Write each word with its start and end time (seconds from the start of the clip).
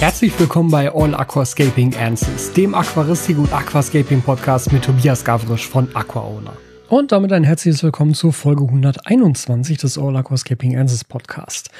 Herzlich 0.00 0.38
willkommen 0.38 0.70
bei 0.70 0.94
All 0.94 1.12
Aquascaping 1.12 1.96
Answers, 1.96 2.52
dem 2.52 2.72
Aquaristik 2.72 3.36
und 3.36 3.52
Aquascaping 3.52 4.22
Podcast 4.22 4.72
mit 4.72 4.84
Tobias 4.84 5.24
Gavrisch 5.24 5.66
von 5.66 5.88
AquaOwner. 5.92 6.56
Und 6.88 7.10
damit 7.10 7.32
ein 7.32 7.42
herzliches 7.42 7.82
Willkommen 7.82 8.14
zur 8.14 8.32
Folge 8.32 8.62
121 8.62 9.76
des 9.76 9.98
All 9.98 10.16
Aquascaping 10.16 10.78
Answers 10.78 11.02
Podcast. 11.02 11.70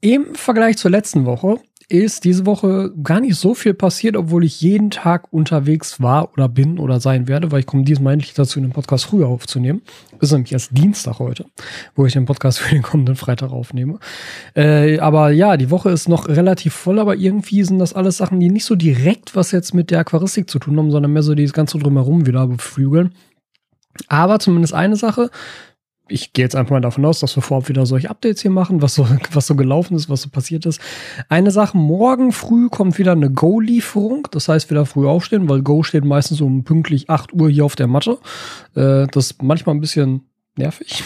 Im 0.00 0.36
Vergleich 0.36 0.78
zur 0.78 0.92
letzten 0.92 1.24
Woche 1.26 1.58
ist 1.90 2.24
diese 2.24 2.44
Woche 2.44 2.92
gar 3.02 3.20
nicht 3.20 3.36
so 3.36 3.54
viel 3.54 3.72
passiert, 3.72 4.14
obwohl 4.14 4.44
ich 4.44 4.60
jeden 4.60 4.90
Tag 4.90 5.32
unterwegs 5.32 6.02
war 6.02 6.30
oder 6.34 6.46
bin 6.46 6.78
oder 6.78 7.00
sein 7.00 7.28
werde, 7.28 7.50
weil 7.50 7.60
ich 7.60 7.66
komme 7.66 7.84
diesmal 7.84 8.12
endlich 8.12 8.34
dazu, 8.34 8.60
den 8.60 8.72
Podcast 8.72 9.06
früher 9.06 9.26
aufzunehmen. 9.26 9.80
Ist 10.20 10.32
nämlich 10.32 10.52
erst 10.52 10.76
Dienstag 10.76 11.18
heute, 11.18 11.46
wo 11.94 12.04
ich 12.04 12.12
den 12.12 12.26
Podcast 12.26 12.58
für 12.60 12.74
den 12.74 12.82
kommenden 12.82 13.16
Freitag 13.16 13.52
aufnehme. 13.52 14.00
Äh, 14.54 14.98
aber 14.98 15.30
ja, 15.30 15.56
die 15.56 15.70
Woche 15.70 15.88
ist 15.90 16.10
noch 16.10 16.28
relativ 16.28 16.74
voll, 16.74 16.98
aber 16.98 17.16
irgendwie 17.16 17.64
sind 17.64 17.78
das 17.78 17.94
alles 17.94 18.18
Sachen, 18.18 18.38
die 18.38 18.50
nicht 18.50 18.66
so 18.66 18.76
direkt 18.76 19.34
was 19.34 19.50
jetzt 19.52 19.72
mit 19.72 19.90
der 19.90 20.00
Aquaristik 20.00 20.50
zu 20.50 20.58
tun 20.58 20.76
haben, 20.76 20.90
sondern 20.90 21.12
mehr 21.12 21.22
so 21.22 21.34
dieses 21.34 21.54
ganze 21.54 21.78
drumherum 21.78 22.26
wieder 22.26 22.46
beflügeln. 22.46 23.14
Aber 24.06 24.38
zumindest 24.38 24.74
eine 24.74 24.96
Sache, 24.96 25.30
ich 26.08 26.32
gehe 26.32 26.44
jetzt 26.44 26.56
einfach 26.56 26.72
mal 26.72 26.80
davon 26.80 27.04
aus, 27.04 27.20
dass 27.20 27.36
wir 27.36 27.42
vorab 27.42 27.68
wieder 27.68 27.86
solche 27.86 28.10
Updates 28.10 28.42
hier 28.42 28.50
machen, 28.50 28.82
was 28.82 28.94
so, 28.94 29.06
was 29.32 29.46
so 29.46 29.54
gelaufen 29.54 29.94
ist, 29.94 30.08
was 30.08 30.22
so 30.22 30.30
passiert 30.30 30.66
ist. 30.66 30.80
Eine 31.28 31.50
Sache, 31.50 31.76
morgen 31.76 32.32
früh 32.32 32.68
kommt 32.68 32.98
wieder 32.98 33.12
eine 33.12 33.30
Go-Lieferung. 33.30 34.28
Das 34.30 34.48
heißt, 34.48 34.70
wieder 34.70 34.86
früh 34.86 35.06
aufstehen, 35.06 35.48
weil 35.48 35.62
Go 35.62 35.82
steht 35.82 36.04
meistens 36.04 36.40
um 36.40 36.64
pünktlich 36.64 37.10
8 37.10 37.32
Uhr 37.32 37.50
hier 37.50 37.64
auf 37.64 37.76
der 37.76 37.86
Matte. 37.86 38.18
Äh, 38.74 39.06
das 39.08 39.32
ist 39.32 39.42
manchmal 39.42 39.74
ein 39.74 39.80
bisschen 39.80 40.22
nervig. 40.56 41.02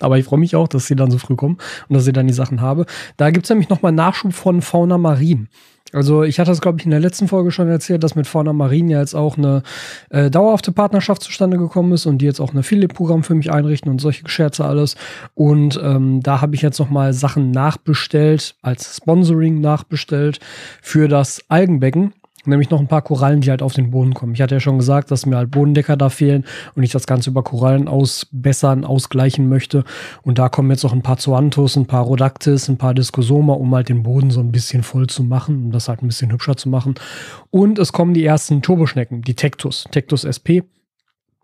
Aber 0.00 0.18
ich 0.18 0.24
freue 0.24 0.38
mich 0.40 0.56
auch, 0.56 0.66
dass 0.66 0.86
sie 0.86 0.96
dann 0.96 1.10
so 1.10 1.18
früh 1.18 1.36
kommen 1.36 1.58
und 1.88 1.94
dass 1.94 2.06
ich 2.06 2.12
dann 2.12 2.26
die 2.26 2.32
Sachen 2.32 2.60
habe. 2.60 2.86
Da 3.16 3.30
gibt's 3.30 3.50
nämlich 3.50 3.68
nochmal 3.68 3.92
Nachschub 3.92 4.32
von 4.32 4.62
Fauna 4.62 4.98
Marin. 4.98 5.48
Also 5.92 6.22
ich 6.22 6.38
hatte 6.38 6.50
das, 6.50 6.60
glaube 6.60 6.78
ich, 6.78 6.84
in 6.84 6.90
der 6.90 7.00
letzten 7.00 7.28
Folge 7.28 7.50
schon 7.50 7.68
erzählt, 7.68 8.04
dass 8.04 8.14
mit 8.14 8.26
Fauna 8.26 8.52
Marin 8.52 8.88
ja 8.88 9.00
jetzt 9.00 9.14
auch 9.14 9.36
eine 9.36 9.62
äh, 10.10 10.30
dauerhafte 10.30 10.72
Partnerschaft 10.72 11.22
zustande 11.22 11.58
gekommen 11.58 11.92
ist 11.92 12.06
und 12.06 12.18
die 12.18 12.26
jetzt 12.26 12.40
auch 12.40 12.52
ein 12.52 12.58
Affiliate-Programm 12.58 13.22
für 13.22 13.34
mich 13.34 13.52
einrichten 13.52 13.90
und 13.90 14.00
solche 14.00 14.28
Scherze 14.28 14.64
alles. 14.64 14.96
Und 15.34 15.80
ähm, 15.82 16.22
da 16.22 16.40
habe 16.40 16.54
ich 16.54 16.62
jetzt 16.62 16.78
noch 16.78 16.90
mal 16.90 17.12
Sachen 17.12 17.50
nachbestellt, 17.50 18.54
als 18.62 18.96
Sponsoring 18.96 19.60
nachbestellt 19.60 20.38
für 20.80 21.08
das 21.08 21.42
Algenbecken. 21.48 22.12
Nämlich 22.46 22.70
noch 22.70 22.80
ein 22.80 22.88
paar 22.88 23.02
Korallen, 23.02 23.42
die 23.42 23.50
halt 23.50 23.60
auf 23.60 23.74
den 23.74 23.90
Boden 23.90 24.14
kommen. 24.14 24.32
Ich 24.32 24.40
hatte 24.40 24.54
ja 24.54 24.60
schon 24.60 24.78
gesagt, 24.78 25.10
dass 25.10 25.26
mir 25.26 25.36
halt 25.36 25.50
Bodendecker 25.50 25.96
da 25.96 26.08
fehlen 26.08 26.44
und 26.74 26.82
ich 26.82 26.90
das 26.90 27.06
Ganze 27.06 27.30
über 27.30 27.42
Korallen 27.42 27.86
ausbessern, 27.86 28.84
ausgleichen 28.84 29.48
möchte. 29.48 29.84
Und 30.22 30.38
da 30.38 30.48
kommen 30.48 30.70
jetzt 30.70 30.82
noch 30.82 30.94
ein 30.94 31.02
paar 31.02 31.18
Zoanthus, 31.18 31.76
ein 31.76 31.86
paar 31.86 32.04
Rhodactis, 32.04 32.68
ein 32.68 32.78
paar 32.78 32.94
Discosoma, 32.94 33.52
um 33.52 33.74
halt 33.74 33.90
den 33.90 34.02
Boden 34.02 34.30
so 34.30 34.40
ein 34.40 34.52
bisschen 34.52 34.82
voll 34.82 35.06
zu 35.06 35.22
machen, 35.22 35.64
um 35.64 35.70
das 35.70 35.88
halt 35.88 36.02
ein 36.02 36.06
bisschen 36.06 36.32
hübscher 36.32 36.56
zu 36.56 36.70
machen. 36.70 36.94
Und 37.50 37.78
es 37.78 37.92
kommen 37.92 38.14
die 38.14 38.24
ersten 38.24 38.62
Turboschnecken, 38.62 39.20
die 39.22 39.34
Tectus, 39.34 39.84
Tectus 39.90 40.24
SP. 40.24 40.64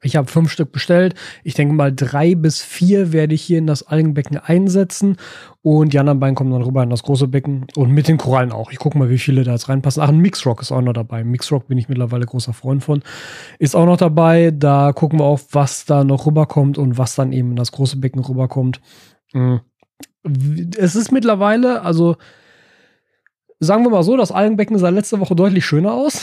Ich 0.03 0.15
habe 0.15 0.29
fünf 0.29 0.53
Stück 0.53 0.73
bestellt. 0.73 1.15
Ich 1.43 1.55
denke 1.55 1.75
mal, 1.75 1.93
drei 1.93 2.35
bis 2.35 2.63
vier 2.63 3.13
werde 3.13 3.35
ich 3.35 3.43
hier 3.43 3.59
in 3.59 3.67
das 3.67 3.83
Algenbecken 3.83 4.37
einsetzen. 4.37 5.17
Und 5.63 5.93
die 5.93 5.99
anderen 5.99 6.21
beiden 6.21 6.35
kommen 6.35 6.51
dann 6.51 6.63
rüber 6.63 6.83
in 6.83 6.91
das 6.91 7.03
große 7.03 7.29
Becken. 7.29 7.67
Und 7.75 7.91
mit 7.91 8.07
den 8.07 8.19
Korallen 8.19 8.53
auch. 8.53 8.71
Ich 8.71 8.79
gucke 8.79 8.99
mal, 8.99 9.09
wie 9.09 9.19
viele 9.19 9.43
da 9.43 9.53
jetzt 9.53 9.69
reinpassen. 9.69 10.03
Ach, 10.03 10.11
ein 10.11 10.19
Mixrock 10.19 10.61
ist 10.61 10.71
auch 10.71 10.83
noch 10.83 10.93
dabei. 10.93 11.25
Mixrock 11.25 11.67
bin 11.67 11.79
ich 11.79 11.89
mittlerweile 11.89 12.27
großer 12.27 12.53
Freund 12.53 12.85
von. 12.85 13.03
Ist 13.59 13.75
auch 13.75 13.87
noch 13.87 13.97
dabei. 13.97 14.53
Da 14.55 14.93
gucken 14.93 15.19
wir 15.19 15.25
auch, 15.25 15.41
was 15.53 15.87
da 15.87 16.05
noch 16.05 16.27
rüberkommt 16.27 16.77
und 16.77 16.99
was 16.99 17.15
dann 17.15 17.33
eben 17.33 17.51
in 17.51 17.57
das 17.57 17.73
große 17.73 17.97
Becken 17.97 18.23
rüberkommt. 18.23 18.81
Mm. 19.33 19.57
Es 20.77 20.95
ist 20.95 21.11
mittlerweile, 21.11 21.83
also 21.83 22.17
sagen 23.61 23.85
wir 23.85 23.91
mal 23.91 24.03
so, 24.03 24.17
das 24.17 24.33
Algenbecken 24.33 24.79
sah 24.79 24.91
letzte 24.91 25.21
Woche 25.21 25.35
deutlich 25.35 25.65
schöner 25.65 25.95
aus. 25.95 26.23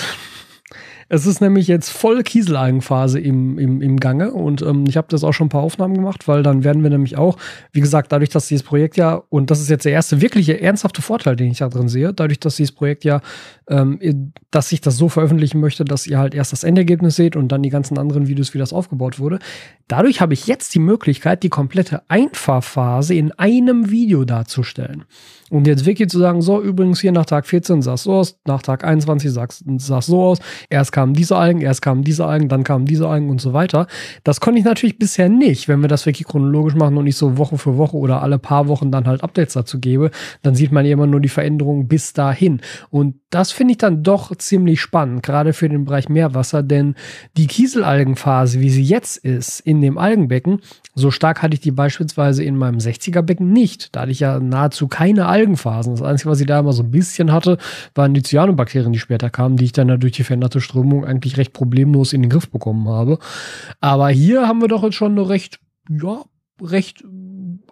Es 1.09 1.25
ist 1.25 1.41
nämlich 1.41 1.67
jetzt 1.67 1.89
voll 1.89 2.23
Kieselalgenphase 2.23 3.19
im, 3.19 3.57
im, 3.57 3.81
im 3.81 3.99
Gange 3.99 4.31
und 4.31 4.61
ähm, 4.61 4.85
ich 4.87 4.97
habe 4.97 5.07
das 5.09 5.23
auch 5.23 5.33
schon 5.33 5.47
ein 5.47 5.49
paar 5.49 5.63
Aufnahmen 5.63 5.93
gemacht, 5.93 6.27
weil 6.27 6.43
dann 6.43 6.63
werden 6.63 6.83
wir 6.83 6.89
nämlich 6.89 7.17
auch, 7.17 7.37
wie 7.71 7.81
gesagt, 7.81 8.11
dadurch, 8.11 8.29
dass 8.29 8.47
dieses 8.47 8.63
Projekt 8.63 8.97
ja, 8.97 9.21
und 9.29 9.51
das 9.51 9.61
ist 9.61 9.69
jetzt 9.69 9.85
der 9.85 9.91
erste 9.91 10.21
wirkliche 10.21 10.59
ernsthafte 10.61 11.01
Vorteil, 11.01 11.35
den 11.35 11.51
ich 11.51 11.59
da 11.59 11.69
drin 11.69 11.89
sehe, 11.89 12.13
dadurch, 12.13 12.39
dass 12.39 12.55
dieses 12.55 12.73
Projekt 12.73 13.03
ja, 13.03 13.21
ähm, 13.67 14.33
dass 14.51 14.71
ich 14.71 14.81
das 14.81 14.97
so 14.97 15.09
veröffentlichen 15.09 15.59
möchte, 15.59 15.85
dass 15.85 16.07
ihr 16.07 16.17
halt 16.17 16.33
erst 16.33 16.51
das 16.53 16.63
Endergebnis 16.63 17.15
seht 17.15 17.35
und 17.35 17.49
dann 17.49 17.63
die 17.63 17.69
ganzen 17.69 17.97
anderen 17.97 18.27
Videos, 18.27 18.53
wie 18.53 18.57
das 18.57 18.73
aufgebaut 18.73 19.19
wurde. 19.19 19.39
Dadurch 19.87 20.21
habe 20.21 20.33
ich 20.33 20.47
jetzt 20.47 20.73
die 20.75 20.79
Möglichkeit, 20.79 21.43
die 21.43 21.49
komplette 21.49 22.03
Einfahrphase 22.07 23.13
in 23.13 23.31
einem 23.33 23.89
Video 23.89 24.23
darzustellen. 24.23 25.03
Und 25.49 25.67
jetzt 25.67 25.85
wirklich 25.85 26.09
zu 26.09 26.17
sagen, 26.17 26.41
so, 26.41 26.61
übrigens 26.61 26.99
hier 26.99 27.11
nach 27.11 27.25
Tag 27.25 27.45
14 27.45 27.81
sah 27.81 27.93
es 27.93 28.03
so 28.03 28.13
aus, 28.13 28.39
nach 28.45 28.63
Tag 28.63 28.83
21 28.83 29.31
sah 29.31 29.45
es 29.45 30.05
so 30.05 30.23
aus, 30.23 30.39
erst 30.69 30.92
kamen 30.93 31.13
diese 31.13 31.35
Algen, 31.35 31.61
erst 31.61 31.81
kamen 31.81 32.03
diese 32.03 32.25
Algen, 32.25 32.47
dann 32.47 32.63
kamen 32.63 32.85
diese 32.85 33.07
Algen 33.07 33.29
und 33.29 33.41
so 33.41 33.53
weiter. 33.53 33.87
Das 34.23 34.39
konnte 34.39 34.59
ich 34.59 34.65
natürlich 34.65 34.97
bisher 34.97 35.29
nicht, 35.29 35.67
wenn 35.67 35.81
wir 35.81 35.89
das 35.89 36.05
wirklich 36.05 36.27
chronologisch 36.27 36.75
machen 36.75 36.97
und 36.97 37.03
nicht 37.03 37.17
so 37.17 37.37
Woche 37.37 37.57
für 37.57 37.77
Woche 37.77 37.97
oder 37.97 38.21
alle 38.21 38.39
paar 38.39 38.67
Wochen 38.67 38.91
dann 38.91 39.05
halt 39.05 39.23
Updates 39.23 39.53
dazu 39.53 39.79
gebe, 39.79 40.11
dann 40.41 40.55
sieht 40.55 40.71
man 40.71 40.85
immer 40.85 41.07
nur 41.07 41.19
die 41.19 41.29
Veränderungen 41.29 41.87
bis 41.87 42.13
dahin. 42.13 42.61
Und 42.89 43.15
das 43.29 43.51
finde 43.51 43.71
ich 43.71 43.77
dann 43.77 44.03
doch 44.03 44.35
ziemlich 44.35 44.79
spannend, 44.81 45.23
gerade 45.23 45.53
für 45.53 45.69
den 45.69 45.85
Bereich 45.85 46.09
Meerwasser, 46.09 46.63
denn 46.63 46.95
die 47.37 47.47
Kieselalgenphase, 47.47 48.59
wie 48.59 48.69
sie 48.69 48.83
jetzt 48.83 49.17
ist 49.17 49.59
in 49.59 49.81
dem 49.81 49.97
Algenbecken, 49.97 50.59
so 50.95 51.09
stark 51.09 51.41
hatte 51.41 51.55
ich 51.55 51.61
die 51.61 51.71
beispielsweise 51.71 52.43
in 52.43 52.55
meinem 52.55 52.77
60er 52.77 53.23
Becken 53.23 53.51
nicht. 53.51 53.95
Da 53.95 54.01
hatte 54.01 54.11
ich 54.11 54.19
ja 54.19 54.39
nahezu 54.39 54.87
keine 54.87 55.25
Algen 55.25 55.43
Algenphasen. 55.43 55.93
Das 55.93 56.01
Einzige, 56.01 56.29
was 56.29 56.39
ich 56.39 56.47
da 56.47 56.59
immer 56.59 56.73
so 56.73 56.83
ein 56.83 56.91
bisschen 56.91 57.31
hatte, 57.31 57.57
waren 57.95 58.13
die 58.13 58.23
Cyanobakterien, 58.23 58.93
die 58.93 58.99
später 58.99 59.29
kamen, 59.29 59.57
die 59.57 59.65
ich 59.65 59.71
dann 59.71 59.99
durch 59.99 60.13
die 60.13 60.23
veränderte 60.23 60.61
Strömung 60.61 60.82
eigentlich 61.05 61.37
recht 61.37 61.53
problemlos 61.53 62.13
in 62.13 62.21
den 62.21 62.29
Griff 62.29 62.49
bekommen 62.49 62.89
habe. 62.89 63.19
Aber 63.79 64.09
hier 64.09 64.47
haben 64.47 64.61
wir 64.61 64.67
doch 64.67 64.83
jetzt 64.83 64.95
schon 64.95 65.13
eine 65.13 65.29
recht, 65.29 65.59
ja, 65.89 66.23
recht 66.61 67.03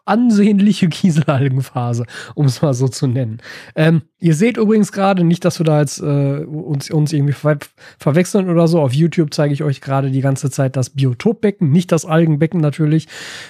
ansehnliche 0.05 0.89
Kieselalgenphase, 0.89 2.05
um 2.35 2.45
es 2.45 2.61
mal 2.61 2.73
so 2.73 2.87
zu 2.87 3.07
nennen. 3.07 3.39
Ähm, 3.75 4.01
ihr 4.19 4.35
seht 4.35 4.57
übrigens 4.57 4.91
gerade 4.91 5.23
nicht, 5.23 5.45
dass 5.45 5.59
wir 5.59 5.65
da 5.65 5.79
jetzt 5.79 5.99
äh, 5.99 6.43
uns, 6.45 6.89
uns 6.89 7.13
irgendwie 7.13 7.33
ver 7.33 7.57
verwechseln 7.97 8.49
oder 8.49 8.67
so. 8.67 8.81
Auf 8.81 8.93
YouTube 8.93 9.33
zeige 9.33 9.53
ich 9.53 9.63
euch 9.63 9.81
gerade 9.81 10.11
die 10.11 10.21
ganze 10.21 10.49
Zeit 10.49 10.75
das 10.75 10.91
Biotopbecken, 10.91 11.71
nicht 11.71 11.91
das 11.91 12.05
Algenbecken 12.05 12.61
natürlich, 12.61 13.07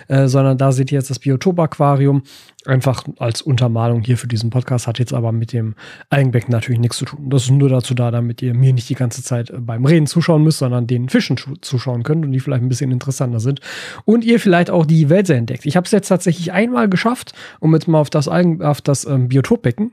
äh, 0.07 0.27
sondern 0.27 0.57
da 0.57 0.71
seht 0.71 0.91
ihr 0.91 0.97
jetzt 0.97 1.09
das 1.09 1.19
Biotopaquarium. 1.19 2.23
Einfach 2.65 3.05
als 3.17 3.41
Untermalung 3.41 4.03
hier 4.03 4.19
für 4.19 4.27
diesen 4.27 4.51
Podcast, 4.51 4.85
hat 4.85 4.99
jetzt 4.99 5.13
aber 5.13 5.31
mit 5.31 5.51
dem 5.51 5.73
Algenbecken 6.11 6.51
natürlich 6.51 6.79
nichts 6.79 6.97
zu 6.97 7.05
tun. 7.05 7.27
Das 7.27 7.45
ist 7.45 7.49
nur 7.49 7.69
dazu 7.69 7.95
da, 7.95 8.11
damit 8.11 8.43
ihr 8.43 8.53
mir 8.53 8.71
nicht 8.71 8.87
die 8.87 8.95
ganze 8.95 9.23
Zeit 9.23 9.49
äh, 9.49 9.57
beim 9.59 9.85
Reden 9.85 10.05
zuschauen 10.05 10.43
müsst, 10.43 10.59
sondern 10.59 10.85
den 10.85 11.09
Fischen 11.09 11.37
zuschauen 11.61 12.03
könnt 12.03 12.23
und 12.23 12.31
die 12.31 12.39
vielleicht 12.39 12.61
ein 12.61 12.69
bisschen 12.69 12.91
interessanter 12.91 13.39
sind. 13.39 13.61
Und 14.05 14.23
ihr 14.23 14.39
vielleicht 14.39 14.69
auch 14.69 14.85
die 14.85 15.09
Welt 15.09 15.29
entdeckt. 15.29 15.65
Ich 15.65 15.75
habe 15.75 15.85
es 15.85 15.91
jetzt 15.91 16.07
tatsächlich 16.07 16.40
einmal 16.49 16.89
geschafft, 16.89 17.33
um 17.59 17.73
jetzt 17.73 17.87
mal 17.87 17.99
auf 17.99 18.09
das, 18.09 18.27
Algen, 18.27 18.61
auf 18.63 18.81
das 18.81 19.05
ähm, 19.05 19.27
Biotopbecken, 19.27 19.91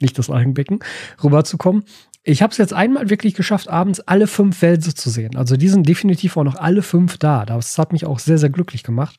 nicht 0.00 0.18
das 0.18 0.30
Algenbecken, 0.30 0.80
rüberzukommen. 1.22 1.84
Ich 2.26 2.40
habe 2.40 2.52
es 2.52 2.56
jetzt 2.56 2.72
einmal 2.72 3.10
wirklich 3.10 3.34
geschafft, 3.34 3.68
abends 3.68 4.00
alle 4.00 4.26
fünf 4.26 4.62
Wälse 4.62 4.94
zu 4.94 5.10
sehen. 5.10 5.36
Also 5.36 5.58
die 5.58 5.68
sind 5.68 5.86
definitiv 5.86 6.38
auch 6.38 6.44
noch 6.44 6.56
alle 6.56 6.80
fünf 6.80 7.18
da. 7.18 7.44
Das 7.44 7.76
hat 7.76 7.92
mich 7.92 8.06
auch 8.06 8.18
sehr, 8.18 8.38
sehr 8.38 8.48
glücklich 8.48 8.82
gemacht, 8.82 9.18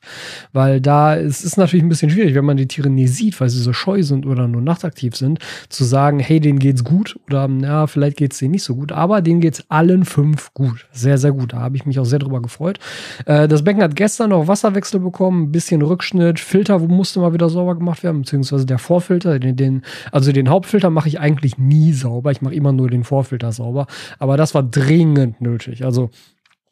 weil 0.52 0.80
da 0.80 1.16
es 1.16 1.44
ist 1.44 1.56
natürlich 1.56 1.84
ein 1.84 1.88
bisschen 1.88 2.10
schwierig, 2.10 2.34
wenn 2.34 2.44
man 2.44 2.56
die 2.56 2.66
Tiere 2.66 2.90
nie 2.90 3.06
sieht, 3.06 3.40
weil 3.40 3.48
sie 3.48 3.60
so 3.60 3.72
scheu 3.72 4.02
sind 4.02 4.26
oder 4.26 4.48
nur 4.48 4.60
nachtaktiv 4.60 5.14
sind, 5.14 5.38
zu 5.68 5.84
sagen, 5.84 6.18
hey, 6.18 6.40
denen 6.40 6.58
geht's 6.58 6.82
gut 6.82 7.16
oder 7.28 7.48
ja, 7.62 7.86
vielleicht 7.86 8.16
geht's 8.16 8.38
denen 8.38 8.50
nicht 8.50 8.64
so 8.64 8.74
gut. 8.74 8.90
Aber 8.90 9.22
denen 9.22 9.40
geht's 9.40 9.62
allen 9.68 10.04
fünf 10.04 10.52
gut. 10.52 10.88
Sehr, 10.90 11.16
sehr 11.18 11.30
gut. 11.30 11.52
Da 11.52 11.58
habe 11.58 11.76
ich 11.76 11.86
mich 11.86 12.00
auch 12.00 12.04
sehr 12.04 12.18
drüber 12.18 12.42
gefreut. 12.42 12.80
Äh, 13.24 13.46
das 13.46 13.62
Becken 13.62 13.84
hat 13.84 13.94
gestern 13.94 14.30
noch 14.30 14.48
Wasserwechsel 14.48 14.98
bekommen, 14.98 15.44
ein 15.44 15.52
bisschen 15.52 15.80
Rückschnitt, 15.80 16.40
Filter 16.40 16.80
musste 16.80 17.20
mal 17.20 17.32
wieder 17.32 17.50
sauber 17.50 17.76
gemacht 17.76 18.02
werden, 18.02 18.22
beziehungsweise 18.22 18.66
der 18.66 18.78
Vorfilter, 18.78 19.38
den, 19.38 19.54
den 19.54 19.82
also 20.10 20.32
den 20.32 20.48
Hauptfilter 20.48 20.90
mache 20.90 21.08
ich 21.08 21.20
eigentlich 21.20 21.56
nie 21.56 21.92
sauber. 21.92 22.32
Ich 22.32 22.42
mache 22.42 22.54
immer 22.54 22.72
nur 22.72 22.90
den 22.90 22.95
den 22.96 23.04
Vorfilter 23.04 23.52
sauber. 23.52 23.86
Aber 24.18 24.36
das 24.36 24.54
war 24.54 24.62
dringend 24.62 25.40
nötig. 25.40 25.84
Also 25.84 26.10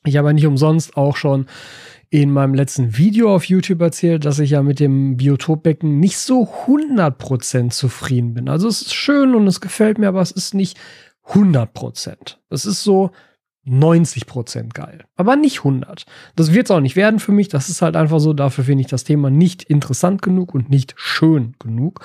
ich 0.04 0.16
habe 0.16 0.34
nicht 0.34 0.46
umsonst 0.46 0.96
auch 0.96 1.16
schon 1.16 1.46
in 2.10 2.30
meinem 2.30 2.54
letzten 2.54 2.96
Video 2.96 3.34
auf 3.34 3.44
YouTube 3.44 3.80
erzählt, 3.80 4.24
dass 4.24 4.38
ich 4.38 4.50
ja 4.50 4.62
mit 4.62 4.78
dem 4.78 5.16
Biotopbecken 5.16 5.98
nicht 5.98 6.18
so 6.18 6.48
100% 6.66 7.70
zufrieden 7.70 8.34
bin. 8.34 8.48
Also 8.48 8.68
es 8.68 8.82
ist 8.82 8.94
schön 8.94 9.34
und 9.34 9.46
es 9.46 9.60
gefällt 9.60 9.98
mir, 9.98 10.08
aber 10.08 10.20
es 10.20 10.30
ist 10.30 10.54
nicht 10.54 10.78
100%. 11.26 12.36
Es 12.50 12.66
ist 12.66 12.84
so 12.84 13.10
90 13.66 14.26
Prozent 14.26 14.74
geil. 14.74 15.04
Aber 15.16 15.36
nicht 15.36 15.58
100. 15.58 16.04
Das 16.36 16.52
wird 16.52 16.66
es 16.66 16.70
auch 16.70 16.80
nicht 16.80 16.96
werden 16.96 17.18
für 17.18 17.32
mich. 17.32 17.48
Das 17.48 17.68
ist 17.68 17.82
halt 17.82 17.96
einfach 17.96 18.20
so. 18.20 18.32
Dafür 18.32 18.64
finde 18.64 18.82
ich 18.82 18.88
das 18.88 19.04
Thema 19.04 19.30
nicht 19.30 19.62
interessant 19.62 20.22
genug 20.22 20.54
und 20.54 20.68
nicht 20.68 20.94
schön 20.96 21.54
genug. 21.58 22.00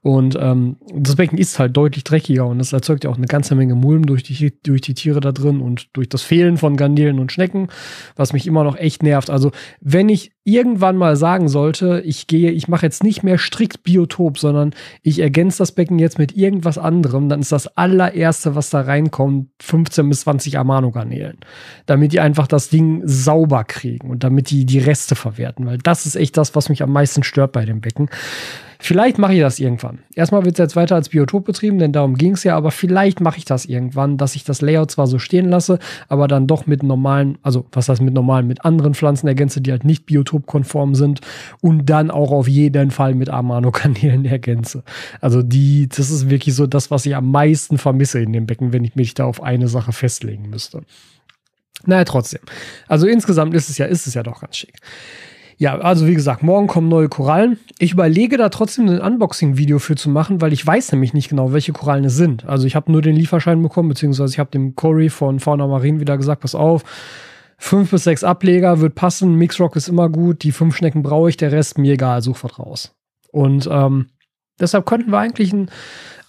Und 0.00 0.36
ähm, 0.40 0.76
das 0.94 1.16
Becken 1.16 1.38
ist 1.38 1.58
halt 1.58 1.76
deutlich 1.76 2.04
dreckiger 2.04 2.46
und 2.46 2.58
das 2.58 2.72
erzeugt 2.72 3.04
ja 3.04 3.10
auch 3.10 3.16
eine 3.16 3.26
ganze 3.26 3.54
Menge 3.54 3.74
Mulm 3.74 4.06
durch 4.06 4.22
die, 4.22 4.52
durch 4.62 4.80
die 4.80 4.94
Tiere 4.94 5.20
da 5.20 5.32
drin 5.32 5.60
und 5.60 5.88
durch 5.94 6.08
das 6.08 6.22
Fehlen 6.22 6.56
von 6.56 6.76
Garnelen 6.76 7.18
und 7.18 7.30
Schnecken, 7.30 7.68
was 8.16 8.32
mich 8.32 8.46
immer 8.46 8.64
noch 8.64 8.76
echt 8.76 9.02
nervt. 9.02 9.28
Also, 9.28 9.50
wenn 9.80 10.08
ich 10.08 10.32
irgendwann 10.44 10.96
mal 10.96 11.16
sagen 11.16 11.48
sollte, 11.48 12.02
ich 12.04 12.26
gehe, 12.26 12.50
ich 12.50 12.66
mache 12.66 12.86
jetzt 12.86 13.04
nicht 13.04 13.22
mehr 13.22 13.38
strikt 13.38 13.84
Biotop, 13.84 14.38
sondern 14.38 14.74
ich 15.02 15.20
ergänze 15.20 15.58
das 15.58 15.72
Becken 15.72 15.98
jetzt 15.98 16.18
mit 16.18 16.36
irgendwas 16.36 16.78
anderem, 16.78 17.28
dann 17.28 17.40
ist 17.40 17.52
das 17.52 17.76
allererste, 17.76 18.54
was 18.54 18.70
da 18.70 18.80
reinkommt, 18.80 19.50
15 19.60 20.08
bis 20.08 20.22
20 20.22 20.58
Amano-Garnelen. 21.02 21.38
Damit 21.86 22.12
die 22.12 22.20
einfach 22.20 22.46
das 22.46 22.68
Ding 22.68 23.02
sauber 23.04 23.64
kriegen 23.64 24.10
und 24.10 24.24
damit 24.24 24.50
die 24.50 24.64
die 24.64 24.78
Reste 24.78 25.14
verwerten, 25.14 25.66
weil 25.66 25.78
das 25.78 26.06
ist 26.06 26.16
echt 26.16 26.36
das, 26.36 26.54
was 26.54 26.68
mich 26.68 26.82
am 26.82 26.92
meisten 26.92 27.22
stört 27.22 27.52
bei 27.52 27.64
dem 27.64 27.80
Becken. 27.80 28.08
Vielleicht 28.84 29.16
mache 29.16 29.34
ich 29.34 29.38
das 29.38 29.60
irgendwann. 29.60 30.00
Erstmal 30.16 30.44
wird 30.44 30.56
es 30.56 30.58
jetzt 30.58 30.74
weiter 30.74 30.96
als 30.96 31.10
Biotop 31.10 31.44
betrieben, 31.44 31.78
denn 31.78 31.92
darum 31.92 32.16
ging 32.16 32.32
es 32.32 32.42
ja, 32.42 32.56
aber 32.56 32.72
vielleicht 32.72 33.20
mache 33.20 33.38
ich 33.38 33.44
das 33.44 33.64
irgendwann, 33.64 34.18
dass 34.18 34.34
ich 34.34 34.42
das 34.42 34.60
Layout 34.60 34.90
zwar 34.90 35.06
so 35.06 35.20
stehen 35.20 35.48
lasse, 35.48 35.78
aber 36.08 36.26
dann 36.26 36.48
doch 36.48 36.66
mit 36.66 36.82
normalen, 36.82 37.38
also 37.42 37.64
was 37.70 37.88
heißt 37.88 38.02
mit 38.02 38.12
normalen, 38.12 38.48
mit 38.48 38.64
anderen 38.64 38.94
Pflanzen 38.94 39.28
ergänze, 39.28 39.60
die 39.60 39.70
halt 39.70 39.84
nicht 39.84 40.04
biotopkonform 40.06 40.96
sind 40.96 41.20
und 41.60 41.86
dann 41.86 42.10
auch 42.10 42.32
auf 42.32 42.48
jeden 42.48 42.90
Fall 42.90 43.14
mit 43.14 43.30
Amano-Kanälen 43.30 44.24
ergänze. 44.26 44.82
Also 45.20 45.42
die, 45.42 45.88
das 45.88 46.10
ist 46.10 46.28
wirklich 46.28 46.56
so 46.56 46.66
das, 46.66 46.90
was 46.90 47.06
ich 47.06 47.14
am 47.14 47.30
meisten 47.30 47.78
vermisse 47.78 48.18
in 48.18 48.32
dem 48.32 48.46
Becken, 48.46 48.72
wenn 48.72 48.82
ich 48.82 48.96
mich 48.96 49.14
da 49.14 49.26
auf 49.26 49.44
eine 49.44 49.68
Sache 49.68 49.92
festlegen 49.92 50.50
müsste. 50.50 50.82
Naja, 51.86 52.02
trotzdem. 52.02 52.40
Also 52.88 53.06
insgesamt 53.06 53.54
ist 53.54 53.70
es 53.70 53.78
ja, 53.78 53.86
ist 53.86 54.08
es 54.08 54.14
ja 54.14 54.24
doch 54.24 54.40
ganz 54.40 54.56
schick. 54.56 54.74
Ja, 55.62 55.78
also 55.78 56.08
wie 56.08 56.14
gesagt, 56.14 56.42
morgen 56.42 56.66
kommen 56.66 56.88
neue 56.88 57.08
Korallen. 57.08 57.56
Ich 57.78 57.92
überlege 57.92 58.36
da 58.36 58.48
trotzdem 58.48 58.88
ein 58.88 59.00
Unboxing-Video 59.00 59.78
für 59.78 59.94
zu 59.94 60.10
machen, 60.10 60.40
weil 60.40 60.52
ich 60.52 60.66
weiß 60.66 60.90
nämlich 60.90 61.14
nicht 61.14 61.28
genau, 61.28 61.52
welche 61.52 61.72
Korallen 61.72 62.06
es 62.06 62.16
sind. 62.16 62.44
Also 62.46 62.66
ich 62.66 62.74
habe 62.74 62.90
nur 62.90 63.00
den 63.00 63.14
Lieferschein 63.14 63.62
bekommen, 63.62 63.88
beziehungsweise 63.88 64.32
ich 64.32 64.40
habe 64.40 64.50
dem 64.50 64.74
Corey 64.74 65.08
von 65.08 65.38
Fauna 65.38 65.68
Marine 65.68 66.00
wieder 66.00 66.16
gesagt, 66.16 66.42
pass 66.42 66.56
auf, 66.56 66.82
fünf 67.58 67.92
bis 67.92 68.02
sechs 68.02 68.24
Ableger 68.24 68.80
wird 68.80 68.96
passen, 68.96 69.36
Mixrock 69.36 69.76
ist 69.76 69.86
immer 69.86 70.08
gut, 70.08 70.42
die 70.42 70.50
fünf 70.50 70.74
Schnecken 70.74 71.04
brauche 71.04 71.28
ich, 71.28 71.36
der 71.36 71.52
Rest 71.52 71.78
mir 71.78 71.92
egal, 71.92 72.22
such 72.22 72.42
was 72.42 72.58
raus. 72.58 72.96
Und 73.30 73.68
ähm, 73.70 74.06
deshalb 74.58 74.84
könnten 74.84 75.12
wir 75.12 75.20
eigentlich 75.20 75.52
ein 75.52 75.70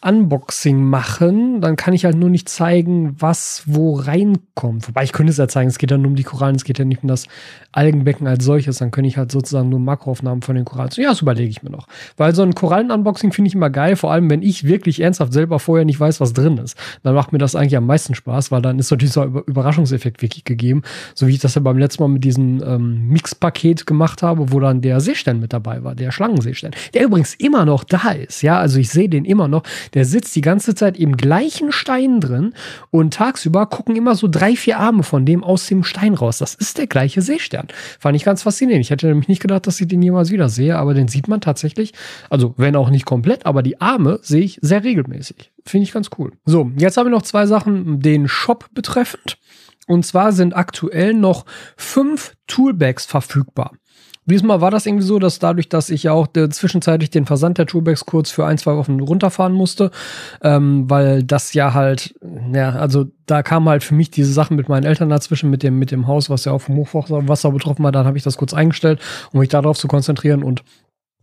Unboxing 0.03 0.83
machen, 0.83 1.61
dann 1.61 1.75
kann 1.75 1.94
ich 1.94 2.05
halt 2.05 2.17
nur 2.17 2.29
nicht 2.29 2.50
zeigen, 2.50 3.15
was 3.19 3.63
wo 3.65 3.95
reinkommt. 3.95 4.88
Wobei 4.88 5.03
ich 5.03 5.13
könnte 5.13 5.31
es 5.31 5.38
ja 5.38 5.47
zeigen, 5.47 5.69
es 5.69 5.77
geht 5.77 5.91
ja 5.91 5.97
nur 5.97 6.07
um 6.07 6.15
die 6.15 6.23
Korallen, 6.23 6.55
es 6.55 6.65
geht 6.65 6.77
ja 6.77 6.85
nicht 6.85 7.03
um 7.03 7.07
das 7.07 7.27
Algenbecken 7.71 8.27
als 8.27 8.44
solches, 8.44 8.77
dann 8.77 8.91
könnte 8.91 9.07
ich 9.07 9.17
halt 9.17 9.31
sozusagen 9.31 9.69
nur 9.69 9.79
Makroaufnahmen 9.79 10.41
von 10.41 10.55
den 10.55 10.65
Korallen. 10.65 10.91
Ja, 10.95 11.09
das 11.09 11.21
überlege 11.21 11.50
ich 11.50 11.63
mir 11.63 11.69
noch. 11.69 11.88
Weil 12.17 12.35
so 12.35 12.44
ein 12.44 12.53
Korallen-Unboxing 12.53 13.31
finde 13.31 13.47
ich 13.47 13.55
immer 13.55 13.69
geil, 13.69 13.95
vor 13.95 14.11
allem 14.11 14.29
wenn 14.29 14.41
ich 14.41 14.65
wirklich 14.65 15.00
ernsthaft 15.00 15.31
selber 15.31 15.59
vorher 15.59 15.85
nicht 15.85 16.00
weiß, 16.00 16.19
was 16.19 16.33
drin 16.33 16.57
ist. 16.57 16.77
Dann 17.03 17.15
macht 17.15 17.31
mir 17.31 17.39
das 17.39 17.55
eigentlich 17.55 17.77
am 17.77 17.85
meisten 17.85 18.13
Spaß, 18.13 18.51
weil 18.51 18.61
dann 18.61 18.79
ist 18.79 18.89
so 18.89 18.95
dieser 18.95 19.23
Überraschungseffekt 19.23 20.21
wirklich 20.21 20.44
gegeben. 20.44 20.83
So 21.15 21.27
wie 21.27 21.31
ich 21.31 21.39
das 21.39 21.55
ja 21.55 21.61
beim 21.61 21.77
letzten 21.77 22.03
Mal 22.03 22.09
mit 22.09 22.23
diesem 22.23 22.61
ähm, 22.63 23.07
Mix-Paket 23.07 23.85
gemacht 23.85 24.21
habe, 24.21 24.51
wo 24.51 24.59
dann 24.59 24.81
der 24.81 25.00
Seestern 25.00 25.39
mit 25.39 25.53
dabei 25.53 25.83
war, 25.83 25.95
der 25.95 26.11
Schlangenseestern. 26.11 26.71
Der 26.94 27.05
übrigens 27.05 27.33
immer 27.35 27.65
noch 27.65 27.83
da 27.83 28.11
ist, 28.11 28.41
ja, 28.41 28.59
also 28.59 28.79
ich 28.79 28.89
sehe 28.89 29.07
den 29.07 29.25
immer 29.25 29.47
noch 29.47 29.63
der 29.94 30.06
sitzt 30.06 30.36
die 30.36 30.42
ganze 30.42 30.75
Zeit 30.75 30.98
im 30.98 31.18
gleichen 31.18 31.72
Stein 31.72 32.19
drin 32.19 32.54
und 32.90 33.13
tagsüber 33.13 33.66
gucken 33.66 33.95
immer 33.95 34.16
so 34.16 34.28
drei, 34.28 34.56
vier 34.56 34.80
Arme 34.80 35.04
von 35.04 35.25
dem 35.25 35.44
aus 35.44 35.68
dem 35.68 35.84
Stein 35.84 36.13
raus. 36.13 36.40
Das 36.40 36.56
ist 36.56 36.78
der 36.78 36.88
gleiche 36.88 37.22
Seestern. 37.22 37.68
Fand 38.00 38.16
ich 38.16 38.24
ganz 38.24 38.44
faszinierend. 38.44 38.84
Ich 38.84 38.92
hätte 38.92 39.07
nämlich 39.07 39.28
nicht 39.28 39.42
gedacht, 39.42 39.68
dass 39.68 39.80
ich 39.80 39.88
den 39.88 40.01
jemals 40.01 40.31
wieder 40.31 40.50
sehe, 40.50 40.78
aber 40.78 40.94
den 40.94 41.07
sieht 41.07 41.28
man 41.28 41.42
tatsächlich, 41.42 41.94
also 42.30 42.54
wenn 42.57 42.75
auch 42.75 42.90
nicht 42.90 43.06
komplett, 43.06 43.45
aber 43.45 43.63
die 43.63 43.81
Arme 43.81 44.19
sehe 44.22 44.44
ich 44.44 44.60
sehr 44.62 44.84
regelmäßig. 44.84 45.51
Finde 45.66 45.84
ich 45.84 45.94
ganz 45.94 46.10
cool. 46.18 46.31
So, 46.46 46.72
jetzt 46.78 46.98
haben 46.98 47.07
wir 47.07 47.12
noch 47.12 47.22
zwei 47.22 47.46
Sachen 47.46 48.00
den 48.00 48.28
Shop 48.28 48.69
betreffend. 48.74 49.38
Und 49.88 50.06
zwar 50.06 50.31
sind 50.31 50.56
aktuell 50.56 51.13
noch 51.13 51.46
fünf 51.75 52.36
Toolbags 52.48 53.06
verfügbar. 53.06 53.74
Diesmal 54.25 54.62
war 54.62 54.72
das 54.72 54.86
irgendwie 54.86 55.06
so, 55.06 55.20
dass 55.20 55.40
dadurch, 55.40 55.68
dass 55.68 55.90
ich 55.90 56.04
ja 56.04 56.14
auch 56.14 56.28
zwischenzeitlich 56.28 57.10
den 57.10 57.25
Versand 57.25 57.58
der 57.58 57.66
Toolbags 57.66 58.06
kurz 58.06 58.31
für 58.31 58.46
ein, 58.46 58.58
zwei 58.58 58.75
Wochen 58.78 59.00
runterfahren 59.00 59.54
musste, 59.54 59.92
ähm, 60.42 60.90
weil 60.90 61.24
das 61.24 61.54
ja 61.54 61.74
halt, 61.74 62.16
ja, 62.54 62.72
also 62.72 63.06
da 63.25 63.44
kam 63.44 63.68
halt 63.68 63.84
für 63.84 63.96
mich 63.96 64.12
diese 64.12 64.31
Sachen 64.31 64.56
mit 64.56 64.70
meinen 64.70 64.86
Eltern 64.86 65.10
dazwischen, 65.10 65.50
mit 65.50 65.64
dem, 65.64 65.78
mit 65.78 65.92
dem 65.92 66.08
Haus, 66.08 66.30
was 66.30 66.46
ja 66.46 66.54
auch 66.54 66.62
vom 66.62 66.78
Hochwasser 66.78 67.52
betroffen 67.52 67.84
war, 67.84 67.92
dann 67.92 68.06
habe 68.06 68.18
ich 68.18 68.24
das 68.24 68.38
kurz 68.38 68.54
eingestellt, 68.54 69.02
um 69.31 69.40
mich 69.40 69.50
darauf 69.50 69.78
zu 69.78 69.88
konzentrieren 69.88 70.44
und 70.44 70.64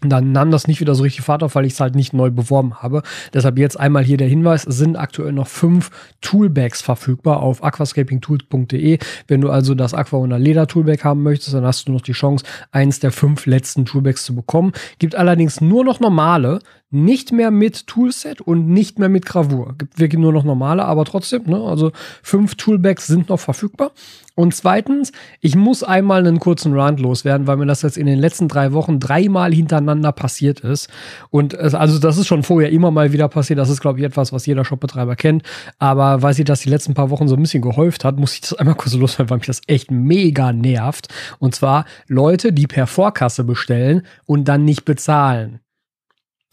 dann 0.03 0.33
nahm 0.33 0.51
das 0.51 0.67
nicht 0.67 0.81
wieder 0.81 0.95
so 0.95 1.03
richtig 1.03 1.25
Fahrt 1.25 1.43
auf, 1.43 1.55
weil 1.55 1.67
ich 1.67 1.75
es 1.75 1.81
halt 1.81 1.95
nicht 1.95 2.13
neu 2.13 2.31
beworben 2.31 2.77
habe. 2.83 3.03
Deshalb 3.35 3.59
jetzt 3.59 3.79
einmal 3.79 4.03
hier 4.03 4.17
der 4.17 4.29
Hinweis, 4.29 4.67
es 4.67 4.77
sind 4.77 4.97
aktuell 4.97 5.33
noch 5.33 5.49
fünf 5.49 5.91
Toolbags 6.21 6.81
verfügbar 6.81 7.41
auf 7.41 7.63
aquascapingtools.de. 7.63 8.99
Wenn 9.29 9.41
du 9.41 9.51
also 9.51 9.75
das 9.75 9.95
Aqua 9.95 10.19
oder 10.19 10.39
Leder 10.39 10.67
Toolbag 10.67 11.05
haben 11.05 11.23
möchtest, 11.23 11.55
dann 11.55 11.65
hast 11.65 11.89
du 11.89 11.93
noch 11.93 12.01
die 12.01 12.13
Chance, 12.13 12.45
eins 12.73 13.01
der 13.01 13.13
fünf 13.13 13.47
letzten 13.47 13.85
Toolbags 13.85 14.25
zu 14.25 14.35
bekommen. 14.35 14.73
Gibt 14.99 15.15
allerdings 15.15 15.61
nur 15.61 15.85
noch 15.85 16.01
normale, 16.01 16.61
nicht 16.91 17.31
mehr 17.31 17.51
mit 17.51 17.87
Toolset 17.87 18.41
und 18.41 18.69
nicht 18.69 18.99
mehr 18.99 19.09
mit 19.09 19.25
Gravur. 19.25 19.75
Gibt 19.79 19.99
wirklich 20.01 20.21
nur 20.21 20.33
noch 20.33 20.45
normale, 20.45 20.85
aber 20.85 21.05
trotzdem, 21.05 21.45
ne? 21.45 21.63
Also 21.63 21.93
fünf 22.23 22.57
Toolbags 22.57 23.07
sind 23.07 23.29
noch 23.29 23.39
verfügbar. 23.39 23.93
Und 24.35 24.55
zweitens, 24.55 25.13
ich 25.41 25.57
muss 25.57 25.83
einmal 25.83 26.27
einen 26.27 26.41
kurzen 26.41 26.75
Rant 26.75 27.01
loswerden, 27.01 27.47
weil 27.47 27.57
mir 27.57 27.67
das 27.67 27.83
jetzt 27.83 27.99
in 27.99 28.07
den 28.07 28.19
letzten 28.19 28.49
drei 28.49 28.73
Wochen 28.73 29.01
dreimal 29.01 29.53
hintereinander 29.53 30.13
passiert 30.13 30.61
ist. 30.61 30.89
Und 31.31 31.55
es, 31.55 31.75
also 31.75 31.99
das 31.99 32.19
ist 32.19 32.27
schon 32.27 32.43
vorher 32.43 32.71
immer 32.71 32.91
mal 32.91 33.13
wieder 33.13 33.29
passiert. 33.29 33.59
Das 33.59 33.71
ist, 33.71 33.81
glaube 33.81 33.99
ich, 33.99 34.05
etwas, 34.05 34.33
was 34.33 34.47
jeder 34.47 34.65
Shopbetreiber 34.65 35.17
kennt. 35.17 35.43
Aber 35.79 36.23
weil 36.23 36.35
sich 36.35 36.45
das 36.45 36.61
die 36.61 36.71
letzten 36.71 36.95
paar 36.95 37.11
Wochen 37.11 37.29
so 37.29 37.37
ein 37.37 37.43
bisschen 37.43 37.63
gehäuft 37.63 38.05
hat, 38.05 38.19
muss 38.19 38.35
ich 38.35 38.41
das 38.41 38.55
einmal 38.55 38.75
kurz 38.75 38.95
loswerden, 38.95 39.31
weil 39.31 39.39
mich 39.39 39.47
das 39.47 39.63
echt 39.67 39.91
mega 39.91 40.53
nervt. 40.53 41.09
Und 41.39 41.55
zwar 41.55 41.85
Leute, 42.07 42.53
die 42.53 42.67
per 42.67 42.87
Vorkasse 42.87 43.45
bestellen 43.45 44.03
und 44.27 44.49
dann 44.49 44.65
nicht 44.65 44.85
bezahlen. 44.85 45.61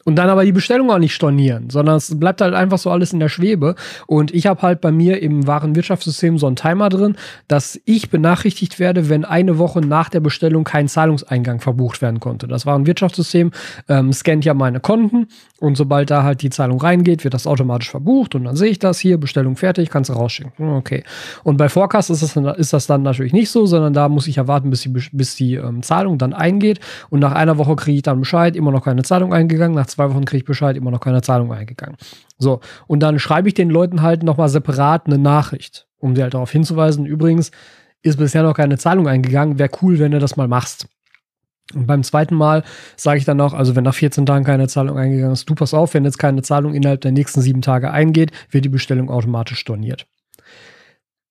Und 0.07 0.15
dann 0.15 0.29
aber 0.29 0.45
die 0.45 0.53
Bestellung 0.53 0.89
auch 0.89 0.99
nicht 0.99 1.13
stornieren, 1.13 1.69
sondern 1.69 1.97
es 1.97 2.17
bleibt 2.17 2.39
halt 2.39 2.53
einfach 2.53 2.77
so 2.77 2.89
alles 2.89 3.11
in 3.11 3.19
der 3.19 3.27
Schwebe. 3.27 3.75
Und 4.05 4.33
ich 4.33 4.47
habe 4.47 4.61
halt 4.61 4.79
bei 4.79 4.89
mir 4.89 5.21
im 5.21 5.45
Warenwirtschaftssystem 5.47 6.37
so 6.37 6.47
einen 6.47 6.55
Timer 6.55 6.87
drin, 6.87 7.17
dass 7.49 7.77
ich 7.83 8.09
benachrichtigt 8.09 8.79
werde, 8.79 9.09
wenn 9.09 9.25
eine 9.25 9.57
Woche 9.57 9.81
nach 9.81 10.07
der 10.07 10.21
Bestellung 10.21 10.63
kein 10.63 10.87
Zahlungseingang 10.87 11.59
verbucht 11.59 12.01
werden 12.01 12.21
konnte. 12.21 12.47
Das 12.47 12.65
Warenwirtschaftssystem 12.65 13.51
ähm, 13.89 14.13
scannt 14.13 14.45
ja 14.45 14.53
meine 14.53 14.79
Konten 14.79 15.27
und 15.59 15.75
sobald 15.75 16.09
da 16.09 16.23
halt 16.23 16.41
die 16.41 16.51
Zahlung 16.51 16.79
reingeht, 16.79 17.25
wird 17.25 17.33
das 17.33 17.47
automatisch 17.47 17.89
verbucht 17.89 18.35
und 18.35 18.45
dann 18.45 18.55
sehe 18.55 18.69
ich 18.69 18.79
das 18.79 18.99
hier, 18.99 19.17
Bestellung 19.17 19.57
fertig, 19.57 19.89
kannst 19.89 20.09
du 20.09 20.13
rausschicken. 20.13 20.53
Hm, 20.55 20.73
okay. 20.75 21.03
Und 21.43 21.57
bei 21.57 21.67
Forecast 21.67 22.11
ist 22.11 22.21
das, 22.21 22.57
ist 22.57 22.71
das 22.71 22.87
dann 22.87 23.01
natürlich 23.01 23.33
nicht 23.33 23.49
so, 23.49 23.65
sondern 23.65 23.93
da 23.93 24.07
muss 24.07 24.27
ich 24.27 24.37
erwarten, 24.37 24.69
bis 24.69 24.83
die, 24.83 24.89
bis 24.89 25.35
die 25.35 25.55
ähm, 25.55 25.81
Zahlung 25.81 26.17
dann 26.17 26.33
eingeht. 26.33 26.79
Und 27.09 27.19
nach 27.19 27.33
einer 27.33 27.57
Woche 27.57 27.75
kriege 27.75 27.97
ich 27.97 28.03
dann 28.03 28.19
Bescheid, 28.19 28.55
immer 28.55 28.71
noch 28.71 28.85
keine 28.85 29.03
Zahlung 29.03 29.33
eingegangen. 29.33 29.75
Nach 29.75 29.87
zwei 29.97 30.13
Wochen 30.13 30.25
kriege 30.25 30.41
ich 30.41 30.45
Bescheid, 30.45 30.77
immer 30.77 30.91
noch 30.91 30.99
keine 30.99 31.23
Zahlung 31.23 31.51
eingegangen. 31.51 31.97
So, 32.37 32.59
und 32.85 33.01
dann 33.01 33.17
schreibe 33.17 33.47
ich 33.47 33.55
den 33.55 33.69
Leuten 33.69 34.03
halt 34.03 34.21
nochmal 34.21 34.47
separat 34.47 35.07
eine 35.07 35.17
Nachricht, 35.17 35.87
um 35.97 36.15
sie 36.15 36.21
halt 36.21 36.35
darauf 36.35 36.51
hinzuweisen. 36.51 37.05
Übrigens 37.07 37.51
ist 38.03 38.17
bisher 38.17 38.43
noch 38.43 38.53
keine 38.53 38.77
Zahlung 38.77 39.07
eingegangen. 39.07 39.57
Wäre 39.57 39.71
cool, 39.81 39.97
wenn 39.97 40.11
du 40.11 40.19
das 40.19 40.37
mal 40.37 40.47
machst. 40.47 40.87
Und 41.73 41.87
beim 41.87 42.03
zweiten 42.03 42.35
Mal 42.35 42.63
sage 42.95 43.17
ich 43.17 43.25
dann 43.25 43.37
noch, 43.37 43.53
also 43.53 43.75
wenn 43.75 43.83
nach 43.83 43.95
14 43.95 44.27
Tagen 44.27 44.45
keine 44.45 44.67
Zahlung 44.67 44.97
eingegangen 44.97 45.33
ist, 45.33 45.49
du 45.49 45.55
pass 45.55 45.73
auf, 45.73 45.95
wenn 45.95 46.05
jetzt 46.05 46.19
keine 46.19 46.43
Zahlung 46.43 46.75
innerhalb 46.75 47.01
der 47.01 47.11
nächsten 47.11 47.41
sieben 47.41 47.63
Tage 47.63 47.91
eingeht, 47.91 48.31
wird 48.51 48.63
die 48.63 48.69
Bestellung 48.69 49.09
automatisch 49.09 49.59
storniert 49.59 50.07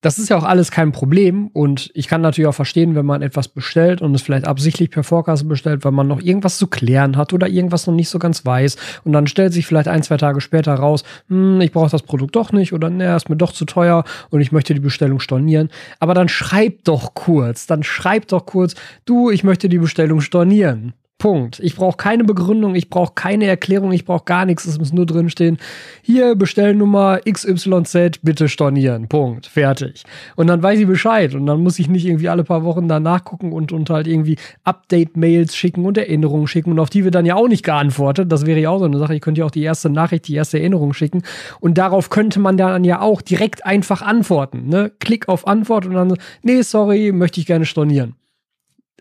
das 0.07 0.19
ist 0.19 0.29
ja 0.29 0.37
auch 0.37 0.45
alles 0.45 0.71
kein 0.71 0.93
Problem 0.93 1.47
und 1.47 1.91
ich 1.93 2.07
kann 2.07 2.21
natürlich 2.21 2.47
auch 2.47 2.55
verstehen, 2.55 2.95
wenn 2.95 3.05
man 3.05 3.21
etwas 3.21 3.49
bestellt 3.49 4.01
und 4.01 4.15
es 4.15 4.21
vielleicht 4.21 4.47
absichtlich 4.47 4.89
per 4.89 5.03
Vorkasse 5.03 5.43
bestellt, 5.43 5.83
weil 5.83 5.91
man 5.91 6.07
noch 6.07 6.21
irgendwas 6.21 6.57
zu 6.57 6.67
klären 6.67 7.17
hat 7.17 7.33
oder 7.33 7.49
irgendwas 7.49 7.87
noch 7.87 7.93
nicht 7.93 8.07
so 8.07 8.17
ganz 8.17 8.45
weiß 8.45 8.77
und 9.03 9.11
dann 9.11 9.27
stellt 9.27 9.51
sich 9.51 9.67
vielleicht 9.67 9.89
ein, 9.89 10.03
zwei 10.03 10.15
Tage 10.15 10.39
später 10.39 10.75
raus, 10.75 11.03
hm, 11.27 11.59
ich 11.59 11.73
brauche 11.73 11.89
das 11.89 12.03
Produkt 12.03 12.37
doch 12.37 12.53
nicht 12.53 12.71
oder 12.71 12.89
ne, 12.89 13.17
ist 13.17 13.27
mir 13.27 13.35
doch 13.35 13.51
zu 13.51 13.65
teuer 13.65 14.05
und 14.29 14.39
ich 14.39 14.53
möchte 14.53 14.73
die 14.73 14.79
Bestellung 14.79 15.19
stornieren. 15.19 15.67
Aber 15.99 16.13
dann 16.13 16.29
schreib 16.29 16.85
doch 16.85 17.13
kurz, 17.13 17.67
dann 17.67 17.83
schreib 17.83 18.29
doch 18.29 18.45
kurz, 18.45 18.75
du, 19.03 19.29
ich 19.29 19.43
möchte 19.43 19.67
die 19.67 19.77
Bestellung 19.77 20.21
stornieren. 20.21 20.93
Punkt. 21.17 21.59
Ich 21.59 21.75
brauche 21.75 21.97
keine 21.97 22.23
Begründung, 22.23 22.75
ich 22.75 22.91
brauche 22.91 23.13
keine 23.15 23.45
Erklärung, 23.45 23.91
ich 23.91 24.05
brauche 24.05 24.25
gar 24.25 24.45
nichts. 24.45 24.65
Es 24.65 24.77
muss 24.77 24.93
nur 24.93 25.07
drinstehen, 25.07 25.57
hier 26.03 26.35
Bestellnummer 26.35 27.21
XYZ, 27.27 28.19
bitte 28.21 28.47
stornieren. 28.47 29.07
Punkt. 29.07 29.47
Fertig. 29.47 30.03
Und 30.35 30.45
dann 30.45 30.61
weiß 30.61 30.79
ich 30.79 30.85
Bescheid. 30.85 31.33
Und 31.33 31.47
dann 31.47 31.63
muss 31.63 31.79
ich 31.79 31.89
nicht 31.89 32.05
irgendwie 32.05 32.29
alle 32.29 32.43
paar 32.43 32.63
Wochen 32.63 32.87
da 32.87 32.99
nachgucken 32.99 33.51
und, 33.51 33.71
und 33.71 33.89
halt 33.89 34.05
irgendwie 34.05 34.37
Update-Mails 34.63 35.55
schicken 35.55 35.85
und 35.85 35.97
Erinnerungen 35.97 36.45
schicken. 36.45 36.71
Und 36.71 36.79
auf 36.79 36.91
die 36.91 37.03
wird 37.03 37.15
dann 37.15 37.25
ja 37.25 37.35
auch 37.35 37.47
nicht 37.47 37.63
geantwortet. 37.63 38.31
Das 38.31 38.45
wäre 38.45 38.59
ja 38.59 38.69
auch 38.69 38.79
so 38.79 38.85
eine 38.85 38.99
Sache. 38.99 39.15
Ich 39.15 39.21
könnte 39.21 39.39
ja 39.39 39.45
auch 39.45 39.51
die 39.51 39.63
erste 39.63 39.89
Nachricht, 39.89 40.27
die 40.27 40.35
erste 40.35 40.59
Erinnerung 40.59 40.93
schicken. 40.93 41.23
Und 41.59 41.79
darauf 41.79 42.11
könnte 42.11 42.39
man 42.39 42.57
dann 42.57 42.83
ja 42.83 43.01
auch 43.01 43.23
direkt 43.23 43.65
einfach 43.65 44.03
antworten. 44.03 44.67
Ne? 44.67 44.91
Klick 44.99 45.27
auf 45.29 45.47
Antwort 45.47 45.87
und 45.87 45.93
dann, 45.93 46.15
nee, 46.43 46.61
sorry, 46.61 47.11
möchte 47.11 47.39
ich 47.39 47.47
gerne 47.47 47.65
stornieren. 47.65 48.15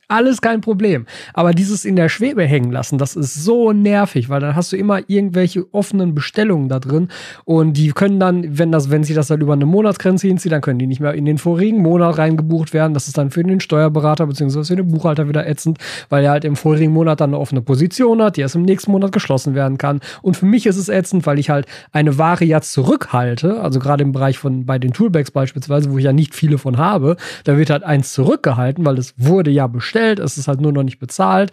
Alles 0.08 0.40
kein 0.40 0.60
Problem. 0.60 1.04
Aber 1.34 1.52
dieses 1.52 1.84
in 1.84 1.96
der 1.96 2.08
Schwebe 2.08 2.44
hängen 2.44 2.70
lassen, 2.70 2.96
das 2.96 3.16
ist 3.16 3.34
so 3.34 3.72
nervig, 3.72 4.28
weil 4.28 4.38
dann 4.38 4.54
hast 4.54 4.70
du 4.70 4.76
immer 4.76 5.00
irgendwelche 5.08 5.64
offenen 5.74 6.14
Bestellungen 6.14 6.68
da 6.68 6.78
drin 6.78 7.08
und 7.44 7.72
die 7.72 7.90
können 7.90 8.20
dann, 8.20 8.56
wenn 8.56 8.70
das, 8.70 8.88
wenn 8.88 9.02
sie 9.02 9.14
das 9.14 9.26
dann 9.26 9.40
über 9.40 9.54
eine 9.54 9.66
Monatsgrenze 9.66 10.28
hinzieht, 10.28 10.52
dann 10.52 10.60
können 10.60 10.78
die 10.78 10.86
nicht 10.86 11.00
mehr 11.00 11.14
in 11.14 11.24
den 11.24 11.38
vorigen 11.38 11.82
Monat 11.82 12.18
reingebucht 12.18 12.72
werden. 12.72 12.94
Das 12.94 13.08
ist 13.08 13.18
dann 13.18 13.32
für 13.32 13.42
den 13.42 13.58
Steuerberater 13.58 14.28
bzw. 14.28 14.62
für 14.62 14.76
den 14.76 14.92
Buchhalter 14.92 15.28
wieder 15.28 15.48
ätzend, 15.48 15.78
weil 16.08 16.22
er 16.24 16.30
halt 16.30 16.44
im 16.44 16.54
vorigen 16.54 16.92
Monat 16.92 17.20
dann 17.20 17.30
eine 17.30 17.40
offene 17.40 17.60
Position 17.60 18.22
hat, 18.22 18.36
die 18.36 18.42
erst 18.42 18.54
im 18.54 18.62
nächsten 18.62 18.92
Monat 18.92 19.10
geschlossen 19.10 19.56
werden 19.56 19.76
kann. 19.76 19.98
Und 20.22 20.36
für 20.36 20.46
mich 20.46 20.66
ist 20.66 20.76
es 20.76 20.88
ätzend, 20.88 21.26
weil 21.26 21.40
ich 21.40 21.50
halt 21.50 21.66
eine 21.90 22.16
Ware 22.16 22.44
ja 22.44 22.60
zurückhalte, 22.60 23.60
also 23.60 23.80
gerade 23.80 24.04
im 24.04 24.12
Bereich 24.12 24.38
von 24.38 24.66
bei 24.66 24.78
den 24.78 24.92
Toolbags 24.92 25.32
beispielsweise, 25.32 25.90
wo 25.90 25.98
ich 25.98 26.04
ja 26.04 26.12
nicht 26.12 26.36
viele 26.36 26.58
von 26.58 26.78
habe, 26.78 27.16
da 27.42 27.58
wird 27.58 27.70
halt 27.70 27.82
eins 27.82 28.12
zurückgehalten, 28.12 28.84
weil 28.84 28.98
es 28.98 29.12
wurde 29.16 29.50
ja 29.50 29.66
bestellt 29.66 29.95
bestellt, 29.96 30.18
es 30.18 30.38
ist 30.38 30.48
halt 30.48 30.60
nur 30.60 30.72
noch 30.72 30.82
nicht 30.82 30.98
bezahlt. 30.98 31.50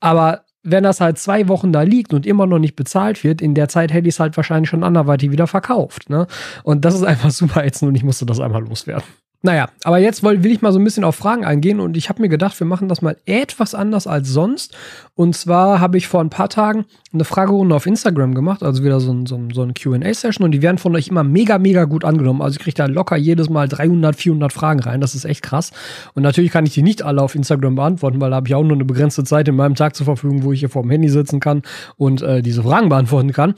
Aber 0.00 0.44
wenn 0.62 0.84
das 0.84 1.00
halt 1.00 1.18
zwei 1.18 1.48
Wochen 1.48 1.72
da 1.72 1.82
liegt 1.82 2.14
und 2.14 2.24
immer 2.26 2.46
noch 2.46 2.58
nicht 2.58 2.76
bezahlt 2.76 3.24
wird, 3.24 3.42
in 3.42 3.54
der 3.54 3.68
Zeit 3.68 3.92
hätte 3.92 4.08
ich 4.08 4.14
es 4.14 4.20
halt 4.20 4.36
wahrscheinlich 4.36 4.70
schon 4.70 4.84
anderweitig 4.84 5.32
wieder 5.32 5.48
verkauft. 5.48 6.08
Ne? 6.08 6.26
Und 6.62 6.84
das 6.84 6.94
ist 6.94 7.02
einfach 7.02 7.30
super 7.32 7.64
ätzend 7.64 7.88
und 7.88 7.94
ich 7.96 8.04
musste 8.04 8.26
das 8.26 8.40
einmal 8.40 8.62
loswerden. 8.62 9.04
Naja, 9.44 9.70
aber 9.82 9.98
jetzt 9.98 10.22
will, 10.22 10.46
ich 10.46 10.62
mal 10.62 10.72
so 10.72 10.78
ein 10.78 10.84
bisschen 10.84 11.02
auf 11.02 11.16
Fragen 11.16 11.44
eingehen 11.44 11.80
und 11.80 11.96
ich 11.96 12.08
habe 12.08 12.22
mir 12.22 12.28
gedacht, 12.28 12.58
wir 12.60 12.66
machen 12.66 12.88
das 12.88 13.02
mal 13.02 13.16
etwas 13.26 13.74
anders 13.74 14.06
als 14.06 14.28
sonst. 14.28 14.76
Und 15.16 15.34
zwar 15.34 15.80
habe 15.80 15.98
ich 15.98 16.06
vor 16.06 16.20
ein 16.20 16.30
paar 16.30 16.48
Tagen 16.48 16.84
eine 17.12 17.24
Fragerunde 17.24 17.74
auf 17.74 17.86
Instagram 17.86 18.34
gemacht, 18.34 18.62
also 18.62 18.84
wieder 18.84 19.00
so 19.00 19.12
ein, 19.12 19.26
so 19.26 19.34
ein, 19.34 19.50
so 19.50 19.62
ein 19.62 19.74
QA-Session 19.74 20.44
und 20.44 20.52
die 20.52 20.62
werden 20.62 20.78
von 20.78 20.94
euch 20.94 21.08
immer 21.08 21.24
mega, 21.24 21.58
mega 21.58 21.84
gut 21.84 22.04
angenommen. 22.04 22.40
Also 22.40 22.54
ich 22.54 22.62
kriege 22.62 22.76
da 22.76 22.86
locker 22.86 23.16
jedes 23.16 23.50
Mal 23.50 23.68
300, 23.68 24.14
400 24.14 24.52
Fragen 24.52 24.80
rein, 24.80 25.00
das 25.00 25.16
ist 25.16 25.24
echt 25.24 25.42
krass. 25.42 25.72
Und 26.14 26.22
natürlich 26.22 26.52
kann 26.52 26.64
ich 26.64 26.74
die 26.74 26.82
nicht 26.82 27.02
alle 27.02 27.20
auf 27.20 27.34
Instagram 27.34 27.74
beantworten, 27.74 28.20
weil 28.20 28.30
da 28.30 28.36
habe 28.36 28.46
ich 28.46 28.54
auch 28.54 28.62
nur 28.62 28.74
eine 28.74 28.84
begrenzte 28.84 29.24
Zeit 29.24 29.48
in 29.48 29.56
meinem 29.56 29.74
Tag 29.74 29.96
zur 29.96 30.04
Verfügung, 30.04 30.44
wo 30.44 30.52
ich 30.52 30.60
hier 30.60 30.70
vor 30.70 30.82
dem 30.82 30.90
Handy 30.92 31.08
sitzen 31.08 31.40
kann 31.40 31.62
und 31.96 32.22
äh, 32.22 32.42
diese 32.42 32.62
Fragen 32.62 32.88
beantworten 32.88 33.32
kann. 33.32 33.54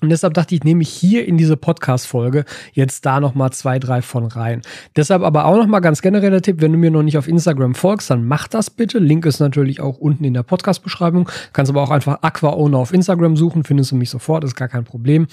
Und 0.00 0.10
deshalb 0.10 0.34
dachte 0.34 0.54
ich, 0.54 0.62
nehme 0.62 0.82
ich 0.82 0.90
hier 0.90 1.26
in 1.26 1.36
diese 1.36 1.56
Podcast-Folge 1.56 2.44
jetzt 2.72 3.04
da 3.04 3.20
nochmal 3.20 3.50
zwei, 3.50 3.78
drei 3.78 4.02
von 4.02 4.26
rein. 4.26 4.62
Deshalb 4.96 5.22
aber 5.22 5.46
auch 5.46 5.56
nochmal 5.56 5.80
ganz 5.80 6.02
generell 6.02 6.30
der 6.30 6.42
Tipp, 6.42 6.60
wenn 6.60 6.72
du 6.72 6.78
mir 6.78 6.90
noch 6.90 7.02
nicht 7.02 7.18
auf 7.18 7.26
Instagram 7.26 7.74
folgst, 7.74 8.10
dann 8.10 8.26
mach 8.26 8.46
das 8.48 8.70
bitte. 8.70 8.98
Link 8.98 9.26
ist 9.26 9.40
natürlich 9.40 9.80
auch 9.80 9.98
unten 9.98 10.24
in 10.24 10.34
der 10.34 10.44
Podcast-Beschreibung. 10.44 11.28
Kannst 11.52 11.70
aber 11.70 11.82
auch 11.82 11.90
einfach 11.90 12.18
AquaOwner 12.22 12.78
auf 12.78 12.92
Instagram 12.92 13.36
suchen, 13.36 13.64
findest 13.64 13.90
du 13.90 13.96
mich 13.96 14.10
sofort, 14.10 14.44
ist 14.44 14.54
gar 14.54 14.68
kein 14.68 14.84
Problem. 14.84 15.26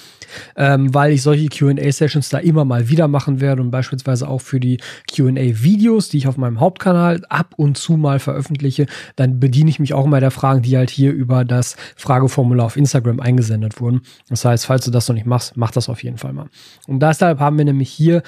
Ähm, 0.55 0.93
weil 0.93 1.11
ich 1.11 1.21
solche 1.21 1.47
QA-Sessions 1.47 2.29
da 2.29 2.39
immer 2.39 2.65
mal 2.65 2.89
wieder 2.89 3.07
machen 3.07 3.41
werde 3.41 3.61
und 3.61 3.71
beispielsweise 3.71 4.27
auch 4.27 4.41
für 4.41 4.59
die 4.59 4.79
QA-Videos, 5.13 6.09
die 6.09 6.17
ich 6.17 6.27
auf 6.27 6.37
meinem 6.37 6.59
Hauptkanal 6.59 7.21
ab 7.29 7.53
und 7.57 7.77
zu 7.77 7.97
mal 7.97 8.19
veröffentliche, 8.19 8.87
dann 9.15 9.39
bediene 9.39 9.69
ich 9.69 9.79
mich 9.79 9.93
auch 9.93 10.05
immer 10.05 10.19
der 10.19 10.31
Fragen, 10.31 10.61
die 10.61 10.75
halt 10.75 10.89
hier 10.89 11.11
über 11.11 11.45
das 11.45 11.75
Frageformular 11.95 12.65
auf 12.65 12.77
Instagram 12.77 13.19
eingesendet 13.19 13.79
wurden. 13.79 14.01
Das 14.29 14.43
heißt, 14.45 14.54
heißt, 14.55 14.65
falls 14.65 14.85
du 14.85 14.91
das 14.91 15.07
noch 15.07 15.15
nicht 15.15 15.27
machst, 15.27 15.57
mach 15.57 15.71
das 15.71 15.89
auf 15.89 16.03
jeden 16.03 16.17
Fall 16.17 16.33
mal. 16.33 16.47
Und 16.87 17.01
deshalb 17.01 17.39
haben 17.39 17.57
wir 17.57 17.65
nämlich 17.65 17.89
hier 17.89 18.23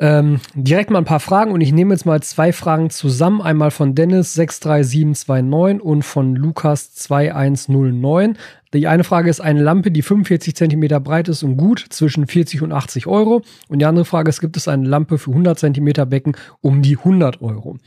ähm, 0.00 0.40
direkt 0.54 0.90
mal 0.90 0.98
ein 0.98 1.04
paar 1.04 1.18
Fragen 1.18 1.50
und 1.50 1.60
ich 1.60 1.72
nehme 1.72 1.92
jetzt 1.92 2.06
mal 2.06 2.22
zwei 2.22 2.52
Fragen 2.52 2.90
zusammen. 2.90 3.42
Einmal 3.42 3.72
von 3.72 3.94
Dennis 3.96 4.34
63729 4.34 5.82
und 5.82 6.02
von 6.04 6.36
Lukas 6.36 6.94
2109. 6.94 8.36
Die 8.74 8.86
eine 8.86 9.04
Frage 9.04 9.30
ist 9.30 9.40
eine 9.40 9.62
Lampe, 9.62 9.90
die 9.90 10.02
45 10.02 10.54
Zentimeter 10.54 11.00
breit 11.00 11.28
ist 11.28 11.42
und 11.42 11.56
gut 11.56 11.84
zwischen 11.88 12.26
40 12.26 12.62
und 12.62 12.72
80 12.72 13.06
Euro. 13.06 13.42
Und 13.68 13.78
die 13.78 13.86
andere 13.86 14.04
Frage 14.04 14.28
ist, 14.28 14.40
gibt 14.40 14.56
es 14.56 14.68
eine 14.68 14.86
Lampe 14.86 15.18
für 15.18 15.30
100 15.30 15.58
Zentimeter 15.58 16.04
Becken 16.04 16.36
um 16.60 16.82
die 16.82 16.98
100 16.98 17.40
Euro? 17.40 17.78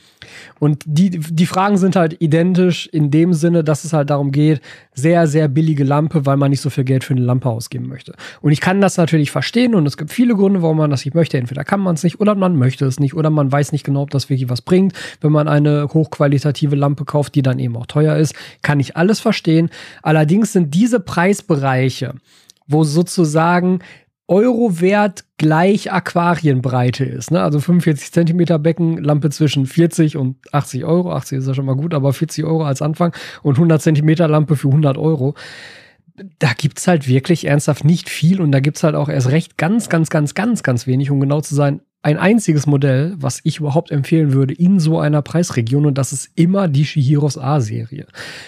Und 0.60 0.84
die, 0.86 1.10
die 1.12 1.46
Fragen 1.46 1.78
sind 1.78 1.96
halt 1.96 2.20
identisch 2.20 2.88
in 2.88 3.12
dem 3.12 3.34
Sinne, 3.34 3.64
dass 3.64 3.84
es 3.84 3.94
halt 3.94 4.10
darum 4.10 4.32
geht, 4.32 4.62
sehr, 4.94 5.28
sehr 5.28 5.48
billige 5.48 5.84
Lampe, 5.84 6.26
weil 6.26 6.38
man 6.38 6.50
nicht 6.50 6.62
so 6.62 6.70
viel 6.70 6.84
Geld 6.84 7.04
für 7.04 7.14
eine 7.14 7.22
Lampe 7.22 7.50
ausgeben 7.50 7.88
möchte. 7.88 8.14
Und 8.42 8.52
ich 8.52 8.62
kann 8.62 8.82
das 8.82 8.98
natürlich 8.98 9.32
verstehen 9.32 9.76
und 9.76 9.86
es 9.86 9.98
gibt 9.98 10.12
viele 10.12 10.36
Gründe, 10.36 10.62
warum 10.62 10.78
man 10.78 10.90
das 10.90 11.06
nicht 11.06 11.14
möchte. 11.14 11.38
Entweder 11.38 11.64
kann 11.64 11.80
man 11.80 11.96
es 11.96 12.04
nicht 12.04 12.20
oder 12.20 12.36
man 12.36 12.56
möchte 12.56 12.86
es 12.86 13.00
nicht 13.00 13.14
oder 13.14 13.30
man 13.30 13.52
weiß 13.52 13.72
nicht 13.72 13.84
genau, 13.84 14.02
ob 14.02 14.10
das 14.10 14.30
wirklich 14.30 14.50
was 14.50 14.62
bringt. 14.62 14.94
Wenn 15.22 15.32
man 15.32 15.48
eine 15.48 15.90
hochqualitative 15.94 16.76
Lampe 16.76 17.06
kauft, 17.06 17.36
die 17.36 17.42
dann 17.42 17.60
eben 17.60 17.76
auch 17.78 17.86
teuer 17.86 18.18
ist, 18.18 18.34
kann 18.62 18.80
ich 18.80 18.98
alles 18.98 19.20
verstehen. 19.20 19.70
Allerdings 20.02 20.54
sind 20.54 20.71
diese 20.72 21.00
Preisbereiche, 21.00 22.16
wo 22.68 22.84
sozusagen 22.84 23.80
Eurowert 24.32 25.26
gleich 25.38 25.92
Aquarienbreite 25.92 27.04
ist. 27.04 27.32
Ne? 27.32 27.42
Also 27.42 27.60
45 27.60 28.14
Zentimeter 28.14 28.60
Becken, 28.60 28.98
Lampe 29.04 29.30
zwischen 29.30 29.66
40 29.66 30.16
und 30.16 30.38
80 30.54 30.86
Euro. 30.86 31.12
80 31.12 31.40
ist 31.40 31.48
ja 31.48 31.54
schon 31.54 31.66
mal 31.66 31.76
gut, 31.76 31.94
aber 31.94 32.14
40 32.14 32.46
Euro 32.46 32.64
als 32.64 32.82
Anfang 32.82 33.14
und 33.44 33.56
100 33.56 33.82
Zentimeter 33.82 34.30
Lampe 34.30 34.56
für 34.56 34.70
100 34.70 34.98
Euro. 34.98 35.36
Da 36.40 36.54
gibt 36.58 36.80
es 36.80 36.88
halt 36.88 37.10
wirklich 37.10 37.46
ernsthaft 37.46 37.84
nicht 37.84 38.10
viel 38.10 38.40
und 38.40 38.54
da 38.54 38.62
gibt 38.62 38.78
es 38.78 38.84
halt 38.84 38.96
auch 38.96 39.10
erst 39.10 39.30
recht 39.32 39.58
ganz, 39.58 39.90
ganz, 39.90 40.10
ganz, 40.10 40.34
ganz, 40.34 40.64
ganz 40.64 40.88
wenig, 40.88 41.12
um 41.12 41.20
genau 41.20 41.42
zu 41.42 41.54
sein, 41.54 41.82
ein 42.04 42.18
einziges 42.18 42.66
Modell, 42.66 43.14
was 43.18 43.42
ich 43.44 43.60
überhaupt 43.60 43.92
empfehlen 43.92 44.34
würde 44.34 44.56
in 44.56 44.80
so 44.80 45.00
einer 45.00 45.22
Preisregion 45.22 45.86
und 45.86 45.98
das 46.00 46.14
ist 46.14 46.32
immer 46.36 46.68
die 46.68 46.86
Shihiros 46.86 47.38
A-Serie. 47.38 48.08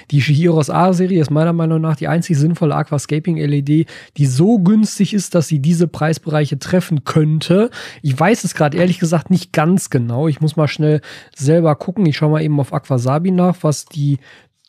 Die 0.09 0.21
Shihiros 0.21 0.71
A-Serie 0.71 1.21
ist 1.21 1.29
meiner 1.29 1.53
Meinung 1.53 1.79
nach 1.79 1.95
die 1.95 2.07
einzig 2.07 2.37
sinnvolle 2.37 2.75
Aquascaping 2.75 3.37
LED, 3.37 3.87
die 4.17 4.25
so 4.25 4.57
günstig 4.57 5.13
ist, 5.13 5.35
dass 5.35 5.47
sie 5.47 5.59
diese 5.59 5.87
Preisbereiche 5.87 6.57
treffen 6.57 7.03
könnte. 7.03 7.69
Ich 8.01 8.19
weiß 8.19 8.43
es 8.43 8.55
gerade 8.55 8.77
ehrlich 8.77 8.97
gesagt 8.97 9.29
nicht 9.29 9.53
ganz 9.53 9.91
genau. 9.91 10.27
Ich 10.27 10.41
muss 10.41 10.55
mal 10.55 10.67
schnell 10.67 11.01
selber 11.35 11.75
gucken. 11.75 12.07
Ich 12.07 12.17
schaue 12.17 12.31
mal 12.31 12.41
eben 12.41 12.59
auf 12.59 12.73
Aquasabi 12.73 13.29
nach, 13.29 13.57
was 13.61 13.85
die 13.85 14.17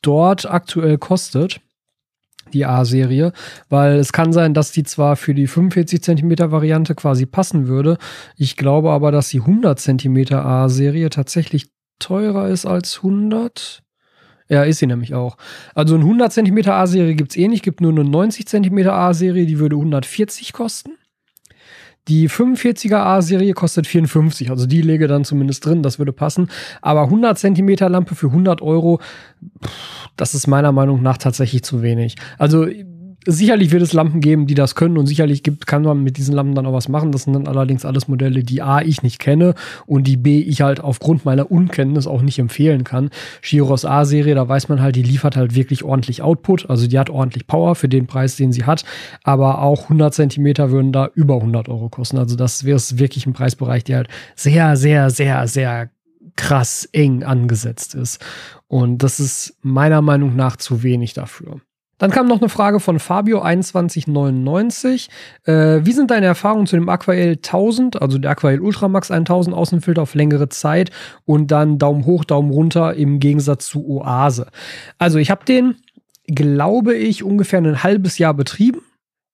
dort 0.02 0.50
aktuell 0.50 0.98
kostet 0.98 1.60
die 2.54 2.64
A-Serie, 2.64 3.32
weil 3.68 3.96
es 3.96 4.12
kann 4.12 4.32
sein, 4.32 4.54
dass 4.54 4.73
die 4.73 4.84
zwar 4.84 5.16
für 5.16 5.34
die 5.34 5.46
45 5.46 6.02
Zentimeter 6.02 6.52
Variante 6.52 6.94
quasi 6.94 7.26
passen 7.26 7.66
würde. 7.68 7.99
Ich 8.37 8.56
glaube 8.56 8.90
aber, 8.90 9.12
dass 9.12 9.28
die 9.28 9.40
100 9.40 9.78
Zentimeter 9.78 10.44
A-Serie 10.44 11.11
tatsächlich 11.11 11.66
teurer 11.99 12.49
ist 12.49 12.64
als 12.64 12.99
100. 12.99 13.82
Ja, 14.49 14.62
ist 14.62 14.78
sie 14.78 14.87
nämlich 14.87 15.14
auch. 15.14 15.37
Also 15.75 15.94
eine 15.94 16.04
100 16.04 16.32
Zentimeter 16.32 16.75
A-Serie 16.75 17.14
gibt 17.14 17.32
es 17.32 17.37
eh 17.37 17.49
nicht, 17.49 17.62
gibt 17.62 17.80
nur 17.80 17.92
eine 17.92 18.04
90 18.04 18.46
Zentimeter 18.46 18.92
A-Serie, 18.92 19.46
die 19.46 19.58
würde 19.58 19.76
140 19.76 20.52
kosten. 20.52 20.92
Die 22.08 22.28
45er 22.28 22.96
A-Serie 22.96 23.54
kostet 23.54 23.87
54, 23.87 24.50
also 24.50 24.66
die 24.66 24.82
lege 24.82 25.08
dann 25.08 25.25
zumindest 25.25 25.64
drin, 25.64 25.82
das 25.82 25.99
würde 25.99 26.12
passen. 26.12 26.49
Aber 26.82 27.04
100 27.04 27.38
Zentimeter 27.38 27.88
Lampe 27.88 28.14
für 28.14 28.26
100 28.26 28.61
Euro, 28.61 29.00
das 30.16 30.34
ist 30.34 30.46
meiner 30.46 30.73
Meinung 30.73 31.02
nach 31.02 31.16
tatsächlich 31.16 31.62
zu 31.62 31.82
wenig. 31.82 32.16
Also 32.38 32.66
sicherlich 33.26 33.71
wird 33.71 33.83
es 33.83 33.93
Lampen 33.93 34.21
geben, 34.21 34.47
die 34.47 34.54
das 34.54 34.75
können 34.75 34.99
und 34.99 35.07
sicherlich 35.07 35.43
gibt, 35.43 35.66
kann 35.66 35.83
man 35.83 36.02
mit 36.02 36.16
diesen 36.16 36.35
Lampen 36.35 36.54
dann 36.54 36.66
auch 36.66 36.73
was 36.73 36.88
machen. 36.88 37.12
Das 37.12 37.25
sind 37.25 37.33
dann 37.35 37.47
allerdings 37.47 37.85
alles 37.85 38.09
Modelle, 38.09 38.43
die 38.43 38.62
A, 38.62 38.81
ich 38.81 39.02
nicht 39.02 39.19
kenne 39.19 39.54
und 39.87 40.07
die 40.07 40.16
B, 40.16 40.40
ich 40.40 40.62
halt 40.62 40.81
aufgrund 40.81 41.25
meiner 41.25 41.50
Unkenntnis 41.50 42.07
auch 42.07 42.23
nicht 42.23 42.38
empfehlen 42.38 42.85
kann. 42.85 43.11
Chiros 43.43 43.85
A-Serie, 43.85 44.35
da 44.35 44.49
weiß 44.49 44.69
man 44.69 44.81
halt, 44.81 44.97
die 44.97 45.02
liefert 45.02 45.37
halt 45.37 45.54
wirklich 45.54 45.85
ordentlich 45.85 46.23
Output, 46.23 46.69
also 46.69 46.87
die 46.87 46.99
hat 46.99 47.11
ordentlich 47.11 47.47
Power 47.47 47.75
für 47.75 47.88
den 47.88 48.07
Preis, 48.07 48.37
den 48.37 48.52
sie 48.52 48.64
hat, 48.64 48.85
aber 49.23 49.62
auch 49.62 49.85
100 49.85 50.14
Zentimeter 50.14 50.71
würden 50.71 50.93
da 50.93 51.09
über 51.14 51.37
100 51.37 51.69
Euro 51.69 51.88
kosten. 51.88 52.19
Also 52.19 52.37
das 52.37 52.64
wäre 52.64 52.81
wirklich 52.95 53.26
ein 53.26 53.33
Preisbereich, 53.33 53.85
der 53.85 53.99
halt 53.99 54.09
sehr, 54.35 54.76
sehr, 54.76 55.11
sehr, 55.11 55.47
sehr 55.49 55.90
krass 56.37 56.88
eng 56.93 57.23
angesetzt 57.23 57.95
ist. 57.95 58.25
Und 58.66 59.02
das 59.02 59.21
ist 59.21 59.57
meiner 59.62 60.02
Meinung 60.02 60.37
nach 60.37 60.57
zu 60.57 60.83
wenig 60.83 61.14
dafür. 61.14 61.61
Dann 61.98 62.10
kam 62.10 62.26
noch 62.26 62.40
eine 62.40 62.48
Frage 62.48 62.80
von 62.80 62.98
Fabio2199. 62.98 65.08
Äh, 65.44 65.84
wie 65.84 65.92
sind 65.92 66.10
deine 66.10 66.26
Erfahrungen 66.26 66.66
zu 66.66 66.76
dem 66.76 66.88
Aquael 66.88 67.36
1000, 67.36 68.02
also 68.02 68.18
der 68.18 68.32
Aquael 68.32 68.60
Ultramax 68.60 69.10
1000 69.10 69.54
Außenfilter 69.54 70.02
auf 70.02 70.14
längere 70.14 70.48
Zeit 70.48 70.90
und 71.24 71.50
dann 71.50 71.78
Daumen 71.78 72.06
hoch, 72.06 72.24
Daumen 72.24 72.50
runter 72.50 72.94
im 72.94 73.20
Gegensatz 73.20 73.66
zu 73.66 73.88
Oase? 73.88 74.46
Also 74.98 75.18
ich 75.18 75.30
habe 75.30 75.44
den, 75.44 75.76
glaube 76.26 76.94
ich, 76.94 77.22
ungefähr 77.22 77.60
ein 77.60 77.82
halbes 77.82 78.18
Jahr 78.18 78.34
betrieben 78.34 78.80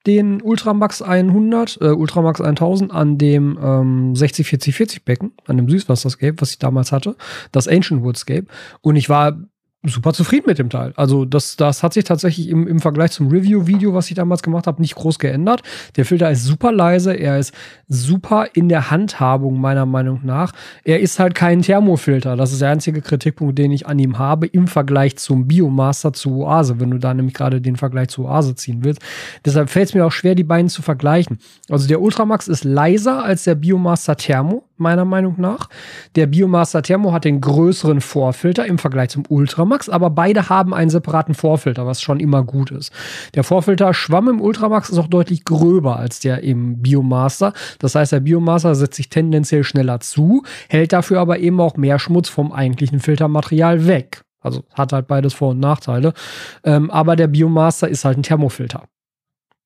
den 0.07 0.40
Ultramax 0.40 1.02
100, 1.02 1.79
äh, 1.81 1.88
Ultramax 1.88 2.40
1000 2.40 2.90
an 2.90 3.19
dem 3.19 3.59
ähm, 3.62 4.14
60-40-40 4.14 5.05
Becken, 5.05 5.33
an 5.47 5.57
dem 5.57 5.69
Süßwasserscape, 5.69 6.40
was 6.40 6.52
ich 6.52 6.59
damals 6.59 6.93
hatte, 6.93 7.17
das 7.52 7.69
Ancient 7.69 8.02
Woodscape. 8.02 8.47
Und 8.81 8.97
ich 8.97 9.09
war 9.09 9.38
super 9.83 10.13
zufrieden 10.13 10.45
mit 10.47 10.59
dem 10.59 10.69
Teil. 10.69 10.93
Also 10.97 11.25
das, 11.25 11.57
das 11.57 11.83
hat 11.83 11.95
sich 11.95 12.05
tatsächlich 12.05 12.49
im, 12.51 12.69
im 12.69 12.81
Vergleich 12.81 13.13
zum 13.13 13.29
Review-Video, 13.29 13.95
was 13.95 14.11
ich 14.11 14.15
damals 14.15 14.43
gemacht 14.43 14.67
habe, 14.67 14.83
nicht 14.83 14.95
groß 14.95 15.19
geändert. 15.19 15.63
Der 15.97 16.05
Filter 16.05 16.31
ist 16.31 16.45
super 16.45 16.71
leise, 16.71 17.15
er 17.15 17.39
ist 17.39 17.55
super 17.89 18.49
in 18.53 18.69
der 18.69 18.91
Handhabung 18.91 19.59
meiner 19.59 19.87
Meinung 19.87 20.21
nach. 20.23 20.53
Er 20.85 21.01
ist 21.01 21.19
halt 21.19 21.35
kein 21.35 21.63
Thermofilter. 21.63 22.37
Das 22.37 22.53
ist 22.53 22.61
der 22.61 22.71
einzige 22.71 23.01
Kritikpunkt, 23.01 23.59
den 23.59 23.73
ich 23.73 23.87
an 23.87 23.99
ihm 23.99 24.19
habe 24.19 24.47
im 24.47 24.67
Vergleich 24.67 25.17
zum 25.17 25.49
Biomaster 25.49 26.13
zu 26.13 26.45
Oase, 26.45 26.79
wenn 26.79 26.91
du 26.91 26.99
da 26.99 27.15
nämlich 27.15 27.35
gerade 27.35 27.63
den 27.63 27.77
Vergleich 27.77 28.09
zu 28.09 28.27
Oase 28.27 28.55
ziehen 28.55 28.85
willst. 28.85 29.01
Deshalb 29.47 29.71
fällt 29.71 29.89
es 29.89 29.95
mir 29.95 30.05
auch 30.05 30.13
schwer, 30.13 30.35
die 30.35 30.45
beiden 30.45 30.69
zu 30.69 30.83
vergleichen. 30.83 31.39
Also 31.71 31.89
der 31.89 32.03
Ultramax 32.03 32.49
ist 32.49 32.65
leiser 32.65 33.25
als 33.25 33.45
der 33.45 33.55
Biomaster 33.55 34.17
Thermo, 34.17 34.65
meiner 34.81 35.05
Meinung 35.05 35.35
nach. 35.39 35.69
Der 36.17 36.27
Biomaster 36.27 36.83
Thermo 36.83 37.13
hat 37.13 37.25
den 37.25 37.41
größeren 37.41 38.01
Vorfilter 38.01 38.67
im 38.67 38.79
Vergleich 38.79 39.11
zum 39.11 39.25
Ultramax. 39.29 39.89
Aber 39.89 40.11
beide 40.11 40.49
haben 40.49 40.75
einen 40.75 40.91
separaten 40.91 41.35
Vorfilter, 41.35 41.87
was 41.87 42.03
schon 42.03 42.21
immer 42.21 42.43
gut 42.43 42.71
ist. 42.71 42.93
Der 43.35 43.45
Vorfilter 43.45 43.95
Schwamm 43.95 44.29
im 44.29 44.41
Ultramax 44.41 44.91
ist 44.91 44.99
auch 44.99 45.07
deutlich 45.07 45.45
gröber 45.45 45.97
als 45.97 46.21
der 46.21 46.43
im 46.43 46.83
Biomaster. 46.83 47.53
Das 47.79 47.95
heißt, 47.95 48.13
der 48.13 48.21
Biomaster 48.21 48.75
setzt 48.75 48.97
sich 48.97 49.09
tendenziell 49.09 49.65
schneller 49.65 50.01
zu, 50.01 50.43
hält 50.69 50.93
dafür 50.93 51.21
aber 51.21 51.39
eben 51.39 51.61
auch 51.61 51.77
mehr 51.77 51.99
Schmutz 51.99 52.29
vom 52.29 52.53
eigentlichen 52.53 53.01
Filtermaterial 53.01 53.87
weg. 53.87 54.23
Also 54.41 54.65
hat 54.73 54.93
halt 54.93 55.07
beides 55.07 55.35
Vor- 55.35 55.51
und 55.51 55.61
Nachteile. 55.61 56.15
Ähm, 56.65 56.91
aber 56.91 57.17
der 57.17 57.27
Biomaster 57.27 57.89
ist 57.89 58.05
halt 58.05 58.19
ein 58.19 58.23
Thermofilter. 58.23 58.85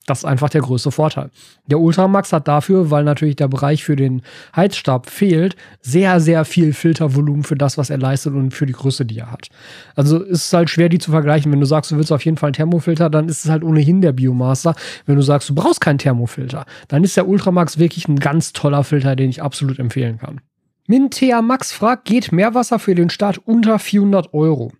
Das 0.06 0.18
ist 0.18 0.24
einfach 0.24 0.50
der 0.50 0.60
größte 0.60 0.90
Vorteil. 0.90 1.30
Der 1.66 1.80
Ultramax 1.80 2.32
hat 2.32 2.46
dafür, 2.46 2.90
weil 2.90 3.04
natürlich 3.04 3.36
der 3.36 3.48
Bereich 3.48 3.84
für 3.84 3.96
den 3.96 4.22
Heizstab 4.54 5.08
fehlt, 5.08 5.56
sehr, 5.80 6.20
sehr 6.20 6.44
viel 6.44 6.74
Filtervolumen 6.74 7.42
für 7.42 7.56
das, 7.56 7.78
was 7.78 7.88
er 7.88 7.96
leistet 7.96 8.34
und 8.34 8.52
für 8.52 8.66
die 8.66 8.74
Größe, 8.74 9.06
die 9.06 9.18
er 9.18 9.30
hat. 9.30 9.48
Also 9.96 10.22
ist 10.22 10.46
es 10.46 10.52
halt 10.52 10.68
schwer, 10.68 10.90
die 10.90 10.98
zu 10.98 11.10
vergleichen. 11.10 11.50
Wenn 11.52 11.60
du 11.60 11.66
sagst, 11.66 11.90
du 11.90 11.96
willst 11.96 12.12
auf 12.12 12.24
jeden 12.24 12.36
Fall 12.36 12.48
einen 12.48 12.54
Thermofilter, 12.54 13.08
dann 13.08 13.28
ist 13.28 13.44
es 13.44 13.50
halt 13.50 13.64
ohnehin 13.64 14.02
der 14.02 14.12
Biomaster. 14.12 14.74
Wenn 15.06 15.16
du 15.16 15.22
sagst, 15.22 15.48
du 15.48 15.54
brauchst 15.54 15.80
keinen 15.80 15.98
Thermofilter, 15.98 16.66
dann 16.88 17.02
ist 17.02 17.16
der 17.16 17.26
Ultramax 17.26 17.78
wirklich 17.78 18.06
ein 18.06 18.18
ganz 18.18 18.52
toller 18.52 18.84
Filter, 18.84 19.16
den 19.16 19.30
ich 19.30 19.42
absolut 19.42 19.78
empfehlen 19.78 20.18
kann. 20.18 20.40
Mintea 20.86 21.40
Max 21.40 21.72
fragt, 21.72 22.04
geht 22.04 22.30
Meerwasser 22.30 22.78
für 22.78 22.94
den 22.94 23.08
Start 23.08 23.38
unter 23.38 23.78
400 23.78 24.34
Euro? 24.34 24.72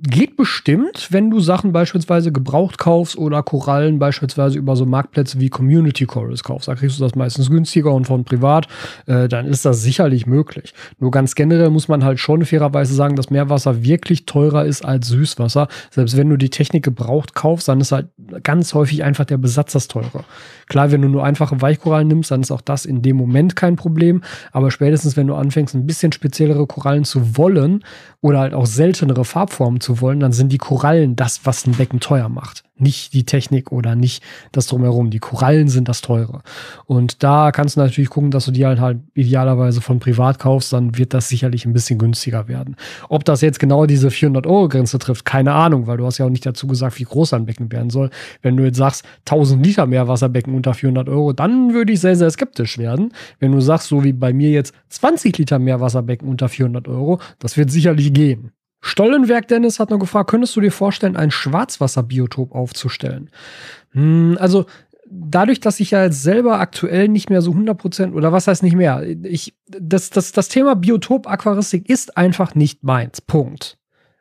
Geht 0.00 0.36
bestimmt, 0.36 1.08
wenn 1.10 1.28
du 1.28 1.40
Sachen 1.40 1.72
beispielsweise 1.72 2.30
gebraucht 2.30 2.78
kaufst 2.78 3.18
oder 3.18 3.42
Korallen 3.42 3.98
beispielsweise 3.98 4.56
über 4.56 4.76
so 4.76 4.86
Marktplätze 4.86 5.40
wie 5.40 5.48
Community 5.48 6.06
Corals 6.06 6.44
kaufst. 6.44 6.68
Da 6.68 6.76
kriegst 6.76 6.98
du 6.98 7.02
das 7.02 7.16
meistens 7.16 7.50
günstiger 7.50 7.92
und 7.92 8.06
von 8.06 8.24
privat, 8.24 8.68
äh, 9.06 9.26
dann 9.26 9.46
ist 9.46 9.64
das 9.64 9.82
sicherlich 9.82 10.26
möglich. 10.26 10.72
Nur 11.00 11.10
ganz 11.10 11.34
generell 11.34 11.70
muss 11.70 11.88
man 11.88 12.04
halt 12.04 12.20
schon 12.20 12.44
fairerweise 12.44 12.94
sagen, 12.94 13.16
dass 13.16 13.30
Meerwasser 13.30 13.82
wirklich 13.82 14.24
teurer 14.24 14.64
ist 14.64 14.84
als 14.84 15.08
Süßwasser. 15.08 15.66
Selbst 15.90 16.16
wenn 16.16 16.30
du 16.30 16.36
die 16.36 16.50
Technik 16.50 16.84
gebraucht 16.84 17.34
kaufst, 17.34 17.66
dann 17.66 17.80
ist 17.80 17.90
halt 17.90 18.06
ganz 18.44 18.74
häufig 18.74 19.02
einfach 19.02 19.24
der 19.24 19.38
Besatz 19.38 19.72
das 19.72 19.88
teure. 19.88 20.24
Klar, 20.68 20.92
wenn 20.92 21.02
du 21.02 21.08
nur 21.08 21.24
einfache 21.24 21.60
Weichkorallen 21.60 22.06
nimmst, 22.06 22.30
dann 22.30 22.42
ist 22.42 22.52
auch 22.52 22.60
das 22.60 22.84
in 22.84 23.02
dem 23.02 23.16
Moment 23.16 23.56
kein 23.56 23.74
Problem. 23.74 24.22
Aber 24.52 24.70
spätestens, 24.70 25.16
wenn 25.16 25.26
du 25.26 25.34
anfängst, 25.34 25.74
ein 25.74 25.86
bisschen 25.86 26.12
speziellere 26.12 26.66
Korallen 26.66 27.04
zu 27.04 27.36
wollen 27.36 27.82
oder 28.20 28.40
halt 28.40 28.54
auch 28.54 28.66
seltenere 28.66 29.24
Farbformen 29.24 29.80
zu 29.80 29.87
wollen, 30.00 30.20
dann 30.20 30.32
sind 30.32 30.52
die 30.52 30.58
Korallen 30.58 31.16
das, 31.16 31.40
was 31.44 31.66
ein 31.66 31.72
Becken 31.72 32.00
teuer 32.00 32.28
macht 32.28 32.64
nicht 32.80 33.12
die 33.12 33.24
Technik 33.24 33.72
oder 33.72 33.94
nicht 33.94 34.22
das 34.52 34.66
drumherum. 34.66 35.10
Die 35.10 35.18
Korallen 35.18 35.68
sind 35.68 35.88
das 35.88 36.00
teure. 36.00 36.40
Und 36.86 37.22
da 37.22 37.50
kannst 37.52 37.76
du 37.76 37.80
natürlich 37.80 38.10
gucken, 38.10 38.30
dass 38.30 38.44
du 38.44 38.50
die 38.50 38.66
halt, 38.66 38.80
halt 38.80 38.98
idealerweise 39.14 39.80
von 39.80 39.98
privat 39.98 40.38
kaufst, 40.38 40.72
dann 40.72 40.96
wird 40.96 41.14
das 41.14 41.28
sicherlich 41.28 41.64
ein 41.66 41.72
bisschen 41.72 41.98
günstiger 41.98 42.48
werden. 42.48 42.76
Ob 43.08 43.24
das 43.24 43.40
jetzt 43.40 43.58
genau 43.58 43.86
diese 43.86 44.10
400 44.10 44.46
Euro 44.46 44.68
Grenze 44.68 44.98
trifft, 44.98 45.24
keine 45.24 45.52
Ahnung, 45.52 45.86
weil 45.86 45.96
du 45.96 46.06
hast 46.06 46.18
ja 46.18 46.26
auch 46.26 46.30
nicht 46.30 46.46
dazu 46.46 46.66
gesagt, 46.66 46.98
wie 46.98 47.04
groß 47.04 47.34
ein 47.34 47.46
Becken 47.46 47.70
werden 47.72 47.90
soll. 47.90 48.10
Wenn 48.42 48.56
du 48.56 48.64
jetzt 48.64 48.78
sagst, 48.78 49.04
1000 49.26 49.64
Liter 49.64 49.86
Meerwasserbecken 49.86 50.54
unter 50.54 50.74
400 50.74 51.08
Euro, 51.08 51.32
dann 51.32 51.74
würde 51.74 51.92
ich 51.92 52.00
sehr, 52.00 52.16
sehr 52.16 52.30
skeptisch 52.30 52.78
werden. 52.78 53.12
Wenn 53.40 53.52
du 53.52 53.60
sagst, 53.60 53.88
so 53.88 54.04
wie 54.04 54.12
bei 54.12 54.32
mir 54.32 54.50
jetzt 54.50 54.74
20 54.90 55.36
Liter 55.38 55.58
Meerwasserbecken 55.58 56.28
unter 56.28 56.48
400 56.48 56.88
Euro, 56.88 57.20
das 57.38 57.56
wird 57.56 57.70
sicherlich 57.70 58.12
gehen. 58.12 58.52
Stollenwerk 58.80 59.48
Dennis 59.48 59.80
hat 59.80 59.90
noch 59.90 59.98
gefragt, 59.98 60.30
könntest 60.30 60.54
du 60.56 60.60
dir 60.60 60.72
vorstellen, 60.72 61.16
ein 61.16 61.30
Schwarzwasserbiotop 61.30 62.52
aufzustellen? 62.52 63.30
Hm, 63.90 64.36
also 64.40 64.66
dadurch, 65.10 65.60
dass 65.60 65.80
ich 65.80 65.90
ja 65.90 66.04
jetzt 66.04 66.22
selber 66.22 66.60
aktuell 66.60 67.08
nicht 67.08 67.30
mehr 67.30 67.42
so 67.42 67.52
100% 67.52 68.12
oder 68.12 68.32
was 68.32 68.46
heißt 68.46 68.62
nicht 68.62 68.76
mehr, 68.76 69.02
ich, 69.24 69.54
das, 69.66 70.10
das, 70.10 70.32
das 70.32 70.48
Thema 70.48 70.76
Biotop 70.76 71.26
Aquaristik 71.26 71.88
ist 71.88 72.16
einfach 72.16 72.54
nicht 72.54 72.84
meins. 72.84 73.20
Punkt. 73.20 73.78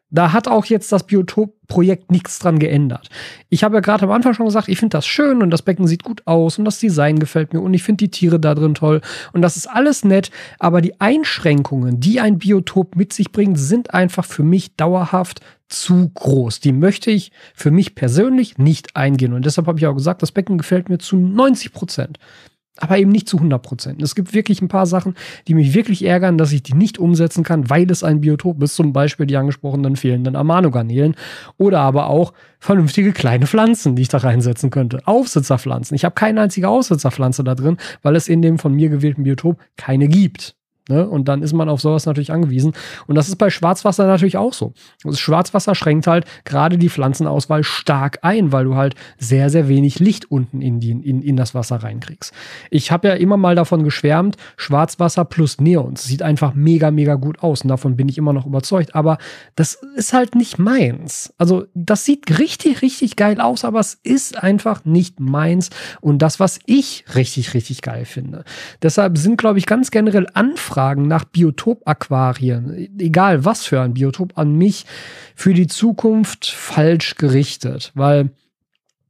Da 0.10 0.32
hat 0.32 0.48
auch 0.48 0.66
jetzt 0.66 0.92
das 0.94 1.06
Biotop-Projekt 1.06 2.12
nichts 2.12 2.40
dran 2.40 2.60
geändert. 2.60 3.10
Ich 3.50 3.66
habe 3.66 3.76
ja 3.76 3.82
gerade 3.82 4.06
am 4.06 4.12
Anfang 4.12 4.34
schon 4.34 4.46
gesagt, 4.46 4.70
ich 4.70 4.80
finde 4.80 4.98
das 4.98 5.06
schön 5.06 5.42
und 5.42 5.50
das 5.50 5.64
Becken 5.64 5.86
sieht 5.86 6.04
gut 6.04 6.22
aus 6.26 6.58
und 6.58 6.64
das 6.64 6.80
Design 6.80 7.20
gefällt 7.20 7.54
mir 7.54 7.60
und 7.60 7.74
ich 7.74 7.84
finde 7.84 8.06
die 8.06 8.12
Tiere 8.12 8.40
da 8.40 8.56
drin 8.56 8.74
toll 8.74 9.02
und 9.34 9.42
das 9.42 9.58
ist 9.58 9.68
alles 9.68 10.06
nett, 10.06 10.32
aber 10.60 10.80
die 10.80 11.02
Einschränkungen, 11.02 12.00
die 12.00 12.22
ein 12.22 12.38
Biotop 12.38 12.96
mit 12.96 13.12
sich 13.12 13.34
bringt, 13.34 13.60
sind 13.60 13.94
einfach 13.94 14.24
für 14.24 14.44
mich 14.44 14.78
dauerhaft 14.78 15.42
zu 15.68 16.10
groß. 16.14 16.62
Die 16.62 16.72
möchte 16.72 17.12
ich 17.12 17.34
für 17.54 17.72
mich 17.72 17.94
persönlich 17.94 18.58
nicht 18.58 18.96
eingehen 18.96 19.34
und 19.34 19.46
deshalb 19.46 19.68
habe 19.68 19.78
ich 19.78 19.88
auch 19.88 19.96
gesagt, 19.96 20.22
das 20.22 20.32
Becken 20.32 20.58
gefällt 20.58 20.88
mir 20.88 21.00
zu 21.00 21.18
90 21.18 21.74
Prozent 21.74 22.18
aber 22.78 22.98
eben 22.98 23.12
nicht 23.12 23.30
zu 23.30 23.38
100 23.38 23.62
Prozent. 23.62 24.02
Es 24.02 24.16
gibt 24.16 24.34
wirklich 24.34 24.62
ein 24.62 24.68
paar 24.68 24.86
Sachen, 24.86 25.16
die 25.48 25.54
mich 25.54 25.74
wirklich 25.74 26.04
ärgern, 26.06 26.38
dass 26.38 26.52
ich 26.52 26.64
die 26.64 26.74
nicht 26.74 26.98
umsetzen 27.00 27.44
kann, 27.44 27.70
weil 27.70 27.90
es 27.90 28.04
ein 28.04 28.22
Biotop 28.22 28.62
ist, 28.62 28.76
zum 28.76 28.94
Beispiel 28.94 29.26
die 29.26 29.38
angesprochenen 29.38 29.96
fehlenden 29.96 30.36
Amanogarnelen 30.36 31.16
oder 31.58 31.80
aber 31.80 32.10
auch 32.10 32.34
vernünftige 32.60 33.14
kleine 33.14 33.48
Pflanzen, 33.48 33.96
die 33.96 34.02
ich 34.02 34.10
da 34.10 34.18
reinsetzen 34.18 34.70
könnte. 34.70 35.02
Aufsitzerpflanzen. 35.06 35.96
Ich 35.96 36.06
habe 36.06 36.16
keine 36.16 36.42
einzige 36.42 36.70
Aufsitzerpflanze 36.70 37.44
da 37.44 37.56
drin, 37.56 37.78
weil 38.02 38.16
es 38.16 38.28
in 38.28 38.42
dem 38.42 38.58
von 38.60 38.74
mir 38.74 38.90
gewählten 38.90 39.24
Biotop 39.24 39.60
keine 39.78 40.08
gibt. 40.08 40.57
Ne? 40.90 41.08
Und 41.08 41.28
dann 41.28 41.42
ist 41.42 41.54
man 41.54 41.68
auf 41.70 41.82
sowas 41.82 42.06
natürlich 42.06 42.32
angewiesen. 42.32 42.74
Und 43.08 43.16
das 43.16 43.28
ist 43.28 43.36
bei 43.36 43.50
Schwarzwasser 43.50 44.08
natürlich 44.08 44.38
auch 44.38 44.54
so. 44.54 44.74
Das 45.04 45.20
Schwarzwasser 45.20 45.76
schränkt 45.76 46.08
halt 46.08 46.26
gerade 46.46 46.78
die 46.78 46.90
Pflanzenauswahl 46.90 47.64
stark 47.64 48.20
ein, 48.22 48.52
weil 48.52 48.66
du 48.66 48.76
halt 48.76 48.96
sehr, 49.18 49.50
sehr 49.50 49.68
wenig 49.68 50.00
Licht 50.00 50.32
unten 50.32 50.62
in, 50.62 50.80
die, 50.80 50.92
in, 50.92 51.22
in 51.22 51.36
das 51.36 51.54
Wasser 51.54 51.78
reinkriegst. 51.78 52.34
Ich 52.72 52.92
habe 52.92 53.10
ja 53.10 53.14
immer 53.16 53.38
mal 53.38 53.56
davon 53.56 53.84
geschwärmt, 53.84 54.38
Schwarzwasser 54.56 55.26
plus 55.26 55.60
Neons. 55.60 56.06
Sieht 56.06 56.22
einfach 56.22 56.54
mega, 56.54 56.90
mega 56.92 57.16
gut 57.16 57.40
aus. 57.44 57.64
Und 57.64 57.70
davon 57.70 57.98
bin 57.98 58.08
ich 58.08 58.18
immer 58.18 58.34
noch 58.34 58.46
überzeugt. 58.46 58.96
Aber 58.96 59.18
das 59.56 59.80
ist 59.96 60.14
halt 60.14 60.36
nicht 60.36 60.58
meins. 60.58 61.34
Also, 61.38 61.66
das 61.74 62.06
sieht 62.06 62.40
richtig, 62.40 62.82
richtig 62.82 63.18
geil 63.18 63.42
aus, 63.42 63.66
aber 63.66 63.80
es 63.80 63.96
ist 64.04 64.42
einfach 64.42 64.86
nicht 64.86 65.20
meins. 65.20 65.70
Und 66.00 66.22
das, 66.22 66.40
was 66.40 66.60
ich 66.66 67.04
richtig, 67.14 67.54
richtig 67.54 67.82
geil 67.82 68.06
finde. 68.06 68.46
Deshalb 68.82 69.18
sind, 69.18 69.38
glaube 69.38 69.60
ich, 69.60 69.66
ganz 69.66 69.92
generell 69.92 70.28
Anfragen 70.34 70.77
Anfragen 70.78 71.08
nach 71.08 71.24
Biotop-Aquarien, 71.26 73.00
egal 73.00 73.46
was 73.46 73.66
für 73.66 73.82
ein 73.82 73.96
Biotop, 73.96 74.38
an 74.38 74.56
mich 74.56 74.86
für 75.34 75.56
die 75.56 75.66
Zukunft 75.66 76.46
falsch 76.46 77.16
gerichtet, 77.16 77.92
weil 77.96 78.30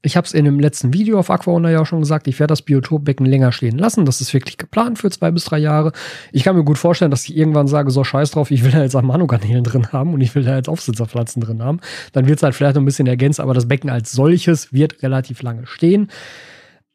ich 0.01 0.15
habe 0.15 0.25
es 0.25 0.33
in 0.33 0.45
dem 0.45 0.61
letzten 0.61 0.93
Video 0.93 1.19
auf 1.19 1.29
Aquaona 1.29 1.69
ja 1.69 1.81
auch 1.81 1.85
schon 1.85 1.99
gesagt, 1.99 2.29
ich 2.29 2.39
werde 2.39 2.53
das 2.53 2.61
Biotopbecken 2.61 3.25
länger 3.25 3.51
stehen 3.51 3.77
lassen. 3.77 4.05
Das 4.05 4.21
ist 4.21 4.33
wirklich 4.33 4.57
geplant 4.57 4.97
für 4.97 5.09
zwei 5.11 5.29
bis 5.31 5.43
drei 5.43 5.57
Jahre. 5.57 5.91
Ich 6.31 6.43
kann 6.43 6.55
mir 6.55 6.63
gut 6.63 6.77
vorstellen, 6.77 7.11
dass 7.11 7.27
ich 7.27 7.35
irgendwann 7.35 7.67
sage, 7.67 7.91
so 7.91 8.05
scheiß 8.05 8.31
drauf, 8.31 8.49
ich 8.49 8.63
will 8.63 8.71
da 8.71 8.81
jetzt 8.81 8.95
Amano-Garnelen 8.95 9.65
drin 9.65 9.91
haben 9.91 10.13
und 10.13 10.21
ich 10.21 10.33
will 10.35 10.43
da 10.43 10.55
jetzt 10.55 10.69
Aufsitzerpflanzen 10.69 11.41
drin 11.41 11.61
haben. 11.61 11.81
Dann 12.13 12.27
wird 12.27 12.37
es 12.37 12.43
halt 12.43 12.55
vielleicht 12.55 12.75
noch 12.75 12.81
ein 12.81 12.85
bisschen 12.85 13.07
ergänzt, 13.07 13.41
aber 13.41 13.53
das 13.53 13.67
Becken 13.67 13.89
als 13.89 14.13
solches 14.13 14.71
wird 14.71 15.03
relativ 15.03 15.41
lange 15.41 15.67
stehen. 15.67 16.07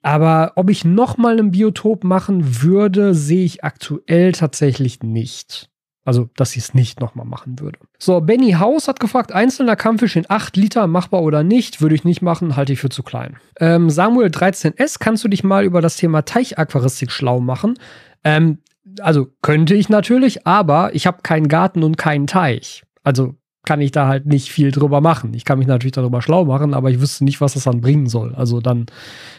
Aber 0.02 0.52
ob 0.56 0.68
ich 0.68 0.84
noch 0.84 1.16
mal 1.16 1.38
ein 1.38 1.52
Biotop 1.52 2.04
machen 2.04 2.62
würde, 2.62 3.14
sehe 3.14 3.44
ich 3.44 3.64
aktuell 3.64 4.32
tatsächlich 4.32 5.02
nicht. 5.02 5.70
Also, 6.04 6.28
dass 6.34 6.56
ich 6.56 6.64
es 6.64 6.74
nicht 6.74 7.00
nochmal 7.00 7.26
machen 7.26 7.60
würde. 7.60 7.78
So, 7.96 8.20
Benny 8.20 8.52
Haus 8.52 8.88
hat 8.88 8.98
gefragt, 8.98 9.30
einzelner 9.30 9.76
Kampffisch 9.76 10.16
in 10.16 10.28
8 10.28 10.56
Liter, 10.56 10.88
machbar 10.88 11.22
oder 11.22 11.44
nicht? 11.44 11.80
Würde 11.80 11.94
ich 11.94 12.02
nicht 12.02 12.22
machen, 12.22 12.56
halte 12.56 12.72
ich 12.72 12.80
für 12.80 12.88
zu 12.88 13.04
klein. 13.04 13.36
Ähm, 13.60 13.88
Samuel 13.88 14.28
13S, 14.28 14.98
kannst 14.98 15.22
du 15.22 15.28
dich 15.28 15.44
mal 15.44 15.64
über 15.64 15.80
das 15.80 15.96
Thema 15.96 16.22
Teichaquaristik 16.22 17.12
schlau 17.12 17.38
machen? 17.38 17.78
Ähm, 18.24 18.58
also, 19.00 19.28
könnte 19.42 19.76
ich 19.76 19.88
natürlich, 19.88 20.44
aber 20.44 20.92
ich 20.92 21.06
habe 21.06 21.22
keinen 21.22 21.46
Garten 21.46 21.84
und 21.84 21.96
keinen 21.96 22.26
Teich. 22.26 22.82
Also, 23.04 23.36
kann 23.64 23.80
ich 23.80 23.92
da 23.92 24.08
halt 24.08 24.26
nicht 24.26 24.50
viel 24.50 24.72
drüber 24.72 25.00
machen. 25.00 25.34
Ich 25.34 25.44
kann 25.44 25.58
mich 25.58 25.68
natürlich 25.68 25.92
darüber 25.92 26.20
schlau 26.20 26.44
machen, 26.44 26.74
aber 26.74 26.90
ich 26.90 27.00
wüsste 27.00 27.24
nicht, 27.24 27.40
was 27.40 27.54
das 27.54 27.64
dann 27.64 27.80
bringen 27.80 28.06
soll. 28.06 28.34
Also 28.34 28.60
dann 28.60 28.86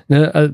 ne, 0.08 0.34
äh, 0.34 0.52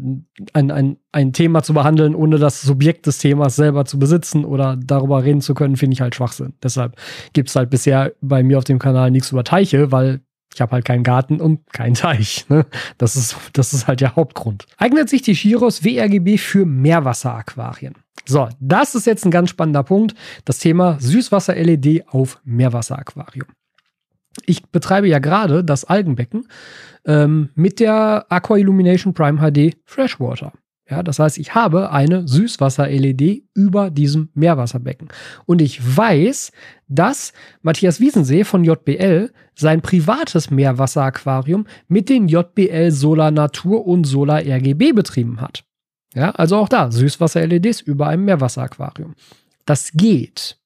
ein, 0.53 0.71
ein, 0.71 0.97
ein 1.11 1.33
Thema 1.33 1.61
zu 1.61 1.73
behandeln, 1.73 2.15
ohne 2.15 2.39
das 2.39 2.61
Subjekt 2.61 3.05
des 3.05 3.19
Themas 3.19 3.55
selber 3.55 3.85
zu 3.85 3.99
besitzen 3.99 4.43
oder 4.43 4.75
darüber 4.75 5.23
reden 5.23 5.41
zu 5.41 5.53
können, 5.53 5.75
finde 5.75 5.93
ich 5.93 6.01
halt 6.01 6.15
Schwachsinn. 6.15 6.53
Deshalb 6.63 6.95
gibt 7.33 7.49
es 7.49 7.55
halt 7.55 7.69
bisher 7.69 8.13
bei 8.21 8.41
mir 8.41 8.57
auf 8.57 8.63
dem 8.63 8.79
Kanal 8.79 9.11
nichts 9.11 9.31
über 9.31 9.43
Teiche, 9.43 9.91
weil 9.91 10.21
ich 10.53 10.61
habe 10.61 10.71
halt 10.71 10.85
keinen 10.85 11.03
Garten 11.03 11.39
und 11.39 11.71
keinen 11.71 11.93
Teich. 11.93 12.45
Ne? 12.49 12.65
Das, 12.97 13.15
ist, 13.15 13.35
das 13.53 13.73
ist 13.73 13.87
halt 13.87 14.01
der 14.01 14.15
Hauptgrund. 14.15 14.65
Eignet 14.77 15.09
sich 15.09 15.21
die 15.21 15.33
Chiros 15.33 15.83
WRGB 15.83 16.37
für 16.37 16.65
Meerwasseraquarien? 16.65 17.93
So, 18.25 18.49
das 18.59 18.95
ist 18.95 19.05
jetzt 19.05 19.25
ein 19.25 19.31
ganz 19.31 19.49
spannender 19.49 19.83
Punkt. 19.83 20.15
Das 20.45 20.59
Thema 20.59 20.97
Süßwasser-LED 20.99 22.07
auf 22.09 22.39
Meerwasseraquarium. 22.43 23.47
Ich 24.45 24.65
betreibe 24.67 25.07
ja 25.07 25.19
gerade 25.19 25.63
das 25.63 25.85
Algenbecken 25.85 26.47
ähm, 27.05 27.49
mit 27.55 27.79
der 27.79 28.25
Aqua 28.29 28.57
Illumination 28.57 29.13
Prime 29.13 29.39
HD 29.39 29.77
Freshwater. 29.85 30.53
Ja, 30.89 31.03
das 31.03 31.19
heißt, 31.19 31.37
ich 31.37 31.53
habe 31.53 31.91
eine 31.91 32.27
Süßwasser-LED 32.27 33.43
über 33.53 33.91
diesem 33.91 34.29
Meerwasserbecken. 34.33 35.09
Und 35.45 35.61
ich 35.61 35.79
weiß, 35.95 36.51
dass 36.87 37.31
Matthias 37.61 37.99
Wiesensee 37.99 38.43
von 38.43 38.63
JBL 38.63 39.31
sein 39.53 39.81
privates 39.81 40.49
Meerwasseraquarium 40.49 41.67
mit 41.87 42.09
den 42.09 42.27
JBL 42.27 42.89
Solar 42.89 43.29
Natur 43.29 43.85
und 43.85 44.05
Solar 44.05 44.39
RGB 44.39 44.93
betrieben 44.93 45.41
hat. 45.41 45.63
Ja, 46.15 46.31
also 46.31 46.57
auch 46.57 46.69
da 46.69 46.89
Süßwasser-LEDs 46.89 47.81
über 47.81 48.07
einem 48.07 48.25
Meerwasseraquarium. 48.25 49.13
Das 49.65 49.91
geht. 49.93 50.57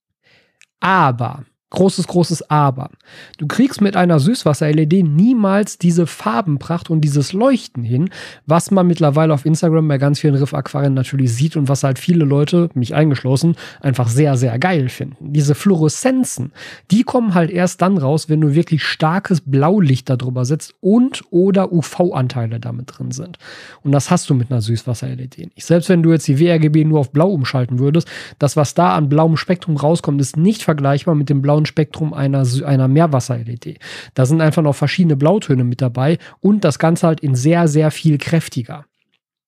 Aber 0.79 1.43
großes, 1.73 2.07
großes 2.07 2.49
Aber. 2.49 2.89
Du 3.37 3.47
kriegst 3.47 3.81
mit 3.81 3.97
einer 3.97 4.19
Süßwasser-LED 4.19 5.03
niemals 5.03 5.77
diese 5.77 6.07
Farbenpracht 6.07 6.89
und 6.89 7.01
dieses 7.01 7.33
Leuchten 7.33 7.83
hin, 7.83 8.09
was 8.45 8.71
man 8.71 8.87
mittlerweile 8.87 9.33
auf 9.33 9.45
Instagram 9.45 9.87
bei 9.87 9.97
ganz 9.97 10.19
vielen 10.19 10.35
Riff-Aquarien 10.35 10.93
natürlich 10.93 11.33
sieht 11.33 11.57
und 11.57 11.67
was 11.67 11.83
halt 11.83 11.99
viele 11.99 12.25
Leute, 12.25 12.69
mich 12.75 12.95
eingeschlossen, 12.95 13.55
einfach 13.81 14.07
sehr, 14.07 14.37
sehr 14.37 14.57
geil 14.59 14.87
finden. 14.87 15.33
Diese 15.33 15.55
Fluoreszenzen, 15.55 16.53
die 16.91 17.03
kommen 17.03 17.33
halt 17.33 17.49
erst 17.49 17.81
dann 17.81 17.97
raus, 17.97 18.29
wenn 18.29 18.39
du 18.39 18.53
wirklich 18.53 18.83
starkes 18.83 19.41
Blaulicht 19.41 20.09
darüber 20.09 20.45
setzt 20.45 20.75
und 20.79 21.23
oder 21.31 21.73
UV-Anteile 21.73 22.59
damit 22.59 22.97
drin 22.97 23.11
sind. 23.11 23.39
Und 23.81 23.91
das 23.91 24.11
hast 24.11 24.29
du 24.29 24.35
mit 24.35 24.51
einer 24.51 24.61
Süßwasser-LED 24.61 25.39
nicht. 25.55 25.65
Selbst 25.65 25.89
wenn 25.89 26.03
du 26.03 26.11
jetzt 26.11 26.27
die 26.27 26.39
WRGB 26.39 26.85
nur 26.85 26.99
auf 26.99 27.11
Blau 27.11 27.31
umschalten 27.31 27.79
würdest, 27.79 28.07
das, 28.37 28.55
was 28.55 28.75
da 28.75 28.93
an 28.93 29.09
blauem 29.09 29.37
Spektrum 29.37 29.75
rauskommt, 29.75 30.21
ist 30.21 30.37
nicht 30.37 30.61
vergleichbar 30.61 31.15
mit 31.15 31.29
dem 31.29 31.41
blauen 31.41 31.62
blauen 31.62 31.62
Spektrum 31.65 32.13
einer, 32.13 32.45
einer 32.65 32.87
Meerwasser-LED. 32.87 33.79
Da 34.13 34.25
sind 34.25 34.41
einfach 34.41 34.61
noch 34.61 34.75
verschiedene 34.75 35.15
Blautöne 35.15 35.63
mit 35.63 35.81
dabei 35.81 36.17
und 36.39 36.63
das 36.63 36.79
Ganze 36.79 37.07
halt 37.07 37.19
in 37.19 37.35
sehr, 37.35 37.67
sehr 37.67 37.91
viel 37.91 38.17
kräftiger. 38.17 38.85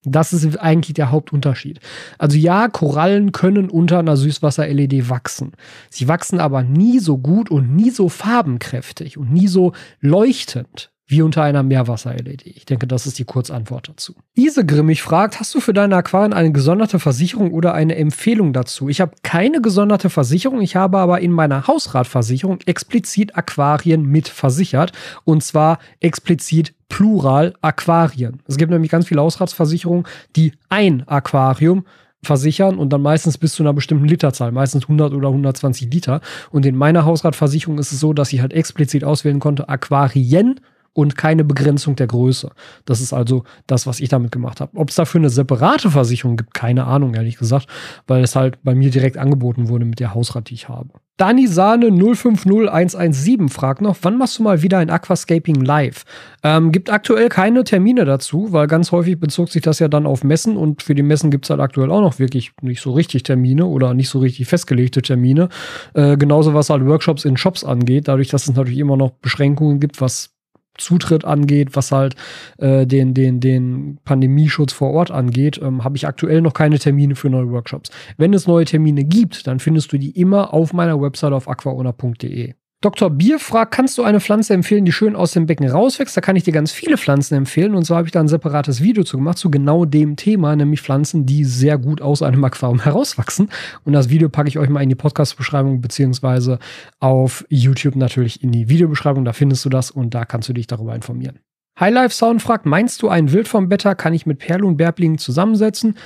Das 0.08 0.32
ist 0.32 0.56
eigentlich 0.58 0.94
der 0.94 1.10
Hauptunterschied. 1.10 1.80
Also 2.16 2.38
ja, 2.38 2.68
Korallen 2.68 3.32
können 3.32 3.68
unter 3.68 3.98
einer 3.98 4.16
Süßwasser-LED 4.16 5.10
wachsen. 5.10 5.52
Sie 5.90 6.06
wachsen 6.06 6.38
aber 6.38 6.62
nie 6.62 7.00
so 7.00 7.18
gut 7.18 7.50
und 7.50 7.74
nie 7.74 7.90
so 7.90 8.08
farbenkräftig 8.08 9.18
und 9.18 9.32
nie 9.32 9.48
so 9.48 9.72
leuchtend 10.00 10.92
wie 11.06 11.22
unter 11.22 11.42
einer 11.42 11.62
Meerwasser-LED. 11.62 12.46
Ich 12.46 12.66
denke, 12.66 12.86
das 12.86 13.06
ist 13.06 13.18
die 13.18 13.24
Kurzantwort 13.24 13.88
dazu. 13.88 14.14
Ise 14.34 14.66
Grimmig 14.66 15.02
fragt, 15.02 15.38
hast 15.38 15.54
du 15.54 15.60
für 15.60 15.72
deine 15.72 15.96
Aquarien 15.96 16.32
eine 16.32 16.50
gesonderte 16.50 16.98
Versicherung 16.98 17.52
oder 17.52 17.74
eine 17.74 17.94
Empfehlung 17.96 18.52
dazu? 18.52 18.88
Ich 18.88 19.00
habe 19.00 19.12
keine 19.22 19.60
gesonderte 19.60 20.10
Versicherung, 20.10 20.60
ich 20.60 20.74
habe 20.74 20.98
aber 20.98 21.20
in 21.20 21.30
meiner 21.30 21.68
Hausratversicherung 21.68 22.58
explizit 22.66 23.36
Aquarien 23.36 24.04
mit 24.04 24.28
versichert 24.28 24.92
und 25.24 25.44
zwar 25.44 25.78
explizit 26.00 26.74
Plural 26.88 27.54
Aquarien. 27.62 28.42
Es 28.46 28.56
gibt 28.56 28.72
nämlich 28.72 28.90
ganz 28.90 29.06
viele 29.06 29.20
Hausratsversicherungen, 29.20 30.06
die 30.34 30.52
ein 30.68 31.06
Aquarium 31.06 31.84
versichern 32.22 32.78
und 32.78 32.92
dann 32.92 33.02
meistens 33.02 33.38
bis 33.38 33.54
zu 33.54 33.62
einer 33.62 33.72
bestimmten 33.72 34.06
Literzahl, 34.06 34.50
meistens 34.50 34.84
100 34.84 35.14
oder 35.14 35.28
120 35.28 35.92
Liter. 35.92 36.20
Und 36.50 36.66
in 36.66 36.76
meiner 36.76 37.04
Hausratversicherung 37.04 37.78
ist 37.78 37.92
es 37.92 38.00
so, 38.00 38.12
dass 38.12 38.32
ich 38.32 38.40
halt 38.40 38.52
explizit 38.52 39.04
auswählen 39.04 39.38
konnte 39.38 39.68
Aquarien 39.68 40.60
und 40.96 41.14
keine 41.14 41.44
Begrenzung 41.44 41.94
der 41.94 42.06
Größe. 42.06 42.50
Das 42.86 43.02
ist 43.02 43.12
also 43.12 43.44
das, 43.66 43.86
was 43.86 44.00
ich 44.00 44.08
damit 44.08 44.32
gemacht 44.32 44.60
habe. 44.60 44.76
Ob 44.76 44.88
es 44.88 44.94
dafür 44.94 45.20
eine 45.20 45.28
separate 45.28 45.90
Versicherung 45.90 46.38
gibt, 46.38 46.54
keine 46.54 46.86
Ahnung, 46.86 47.14
ehrlich 47.14 47.36
gesagt, 47.36 47.68
weil 48.06 48.24
es 48.24 48.34
halt 48.34 48.58
bei 48.62 48.74
mir 48.74 48.90
direkt 48.90 49.18
angeboten 49.18 49.68
wurde 49.68 49.84
mit 49.84 50.00
der 50.00 50.14
Hausrat, 50.14 50.48
die 50.48 50.54
ich 50.54 50.70
habe. 50.70 50.88
Dani 51.18 51.46
Sahne 51.46 51.90
050117 51.90 53.48
fragt 53.48 53.80
noch, 53.80 53.96
wann 54.02 54.18
machst 54.18 54.38
du 54.38 54.42
mal 54.42 54.62
wieder 54.62 54.78
ein 54.78 54.90
Aquascaping 54.90 55.62
live? 55.62 56.04
Ähm, 56.42 56.72
gibt 56.72 56.90
aktuell 56.90 57.30
keine 57.30 57.64
Termine 57.64 58.04
dazu, 58.04 58.52
weil 58.52 58.66
ganz 58.66 58.92
häufig 58.92 59.18
bezog 59.18 59.48
sich 59.48 59.62
das 59.62 59.78
ja 59.78 59.88
dann 59.88 60.06
auf 60.06 60.24
Messen 60.24 60.58
und 60.58 60.82
für 60.82 60.94
die 60.94 61.02
Messen 61.02 61.30
gibt 61.30 61.46
es 61.46 61.50
halt 61.50 61.60
aktuell 61.60 61.90
auch 61.90 62.02
noch 62.02 62.18
wirklich 62.18 62.52
nicht 62.60 62.82
so 62.82 62.92
richtig 62.92 63.22
Termine 63.22 63.64
oder 63.64 63.94
nicht 63.94 64.10
so 64.10 64.18
richtig 64.18 64.46
festgelegte 64.46 65.00
Termine. 65.00 65.48
Äh, 65.94 66.18
genauso 66.18 66.52
was 66.52 66.68
halt 66.68 66.84
Workshops 66.84 67.24
in 67.24 67.38
Shops 67.38 67.64
angeht, 67.64 68.08
dadurch, 68.08 68.28
dass 68.28 68.46
es 68.46 68.54
natürlich 68.54 68.78
immer 68.78 68.98
noch 68.98 69.12
Beschränkungen 69.12 69.80
gibt, 69.80 70.02
was 70.02 70.35
Zutritt 70.78 71.24
angeht, 71.24 71.70
was 71.74 71.92
halt 71.92 72.14
äh, 72.58 72.86
den, 72.86 73.14
den, 73.14 73.40
den 73.40 73.98
Pandemieschutz 74.04 74.72
vor 74.72 74.90
Ort 74.90 75.10
angeht, 75.10 75.60
ähm, 75.62 75.84
habe 75.84 75.96
ich 75.96 76.06
aktuell 76.06 76.40
noch 76.40 76.52
keine 76.52 76.78
Termine 76.78 77.14
für 77.14 77.30
neue 77.30 77.50
Workshops. 77.50 77.90
Wenn 78.16 78.34
es 78.34 78.46
neue 78.46 78.64
Termine 78.64 79.04
gibt, 79.04 79.46
dann 79.46 79.58
findest 79.58 79.92
du 79.92 79.98
die 79.98 80.10
immer 80.10 80.52
auf 80.52 80.72
meiner 80.72 81.00
Website 81.00 81.32
auf 81.32 81.48
aquaona.de. 81.48 82.54
Dr. 82.86 83.10
Bier 83.10 83.40
fragt, 83.40 83.74
kannst 83.74 83.98
du 83.98 84.04
eine 84.04 84.20
Pflanze 84.20 84.54
empfehlen, 84.54 84.84
die 84.84 84.92
schön 84.92 85.16
aus 85.16 85.32
dem 85.32 85.46
Becken 85.46 85.68
rauswächst? 85.68 86.16
Da 86.16 86.20
kann 86.20 86.36
ich 86.36 86.44
dir 86.44 86.52
ganz 86.52 86.70
viele 86.70 86.96
Pflanzen 86.96 87.34
empfehlen. 87.34 87.74
Und 87.74 87.84
zwar 87.84 87.96
habe 87.96 88.06
ich 88.06 88.12
da 88.12 88.20
ein 88.20 88.28
separates 88.28 88.80
Video 88.80 89.02
zu 89.02 89.16
gemacht, 89.16 89.38
zu 89.38 89.50
genau 89.50 89.84
dem 89.84 90.14
Thema, 90.14 90.54
nämlich 90.54 90.82
Pflanzen, 90.82 91.26
die 91.26 91.42
sehr 91.42 91.78
gut 91.78 92.00
aus 92.00 92.22
einem 92.22 92.44
Aquarium 92.44 92.78
herauswachsen. 92.84 93.50
Und 93.82 93.92
das 93.92 94.08
Video 94.08 94.28
packe 94.28 94.48
ich 94.48 94.60
euch 94.60 94.68
mal 94.68 94.84
in 94.84 94.88
die 94.88 94.94
Podcast-Beschreibung, 94.94 95.80
beziehungsweise 95.80 96.60
auf 97.00 97.44
YouTube 97.48 97.96
natürlich 97.96 98.44
in 98.44 98.52
die 98.52 98.68
Videobeschreibung. 98.68 99.24
Da 99.24 99.32
findest 99.32 99.64
du 99.64 99.68
das 99.68 99.90
und 99.90 100.14
da 100.14 100.24
kannst 100.24 100.48
du 100.48 100.52
dich 100.52 100.68
darüber 100.68 100.94
informieren. 100.94 101.40
Highlife 101.80 102.14
Sound 102.14 102.40
fragt, 102.40 102.66
meinst 102.66 103.02
du, 103.02 103.08
ein 103.08 103.32
Wildformbetter 103.32 103.96
kann 103.96 104.14
ich 104.14 104.26
mit 104.26 104.38
Perl 104.38 104.64
und 104.64 104.76
Bärblingen 104.76 105.18
zusammensetzen? 105.18 105.96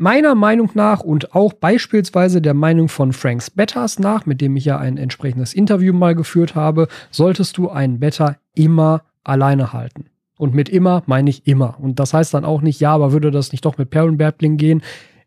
Meiner 0.00 0.34
Meinung 0.34 0.70
nach 0.74 1.00
und 1.00 1.34
auch 1.34 1.52
beispielsweise 1.52 2.40
der 2.40 2.54
Meinung 2.54 2.88
von 2.88 3.12
Franks 3.12 3.50
Betters 3.50 3.98
nach, 3.98 4.24
mit 4.24 4.40
dem 4.40 4.56
ich 4.56 4.64
ja 4.64 4.78
ein 4.78 4.96
entsprechendes 4.96 5.52
Interview 5.52 5.92
mal 5.92 6.14
geführt 6.14 6.54
habe, 6.54 6.88
solltest 7.10 7.58
du 7.58 7.68
einen 7.68 8.00
Better 8.00 8.38
immer 8.54 9.02
alleine 9.24 9.74
halten. 9.74 10.06
Und 10.38 10.54
mit 10.54 10.70
immer 10.70 11.02
meine 11.04 11.28
ich 11.28 11.46
immer. 11.46 11.76
Und 11.78 12.00
das 12.00 12.14
heißt 12.14 12.32
dann 12.32 12.46
auch 12.46 12.62
nicht, 12.62 12.80
ja, 12.80 12.94
aber 12.94 13.12
würde 13.12 13.30
das 13.30 13.52
nicht 13.52 13.66
doch 13.66 13.76
mit 13.76 13.90
Perlenbärbling 13.90 14.56
gehen? 14.56 14.80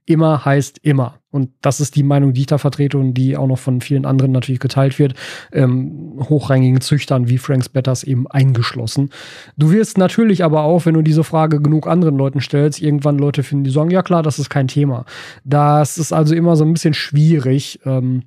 Immer 0.06 0.46
heißt 0.46 0.80
immer. 0.82 1.20
Und 1.32 1.50
das 1.62 1.80
ist 1.80 1.96
die 1.96 2.04
Meinung, 2.04 2.34
die 2.34 2.42
ich 2.42 2.48
da 2.48 2.58
vertrete 2.58 2.98
und 2.98 3.16
die 3.16 3.36
auch 3.38 3.48
noch 3.48 3.58
von 3.58 3.82
vielen 3.82 4.06
anderen 4.06 4.32
natürlich 4.32 4.60
geteilt 4.60 5.00
wird. 5.00 5.16
Ähm, 5.52 6.16
hochrangigen 6.30 6.82
Züchtern 6.82 7.28
wie 7.28 7.40
Franks 7.40 7.70
Betters 7.70 8.04
eben 8.04 8.28
eingeschlossen. 8.28 9.10
Du 9.58 9.72
wirst 9.72 9.98
natürlich 9.98 10.44
aber 10.44 10.64
auch, 10.64 10.86
wenn 10.86 10.94
du 10.94 11.02
diese 11.02 11.24
Frage 11.24 11.60
genug 11.60 11.88
anderen 11.88 12.18
Leuten 12.18 12.40
stellst, 12.40 12.82
irgendwann 12.82 13.18
Leute 13.18 13.42
finden, 13.42 13.64
die 13.64 13.72
sagen, 13.72 13.90
ja 13.90 14.04
klar, 14.04 14.22
das 14.22 14.38
ist 14.38 14.50
kein 14.50 14.68
Thema. 14.68 15.06
Das 15.44 15.98
ist 15.98 16.14
also 16.14 16.36
immer 16.36 16.56
so 16.56 16.66
ein 16.66 16.74
bisschen 16.74 16.94
schwierig. 16.94 17.80
Ähm, 17.86 18.24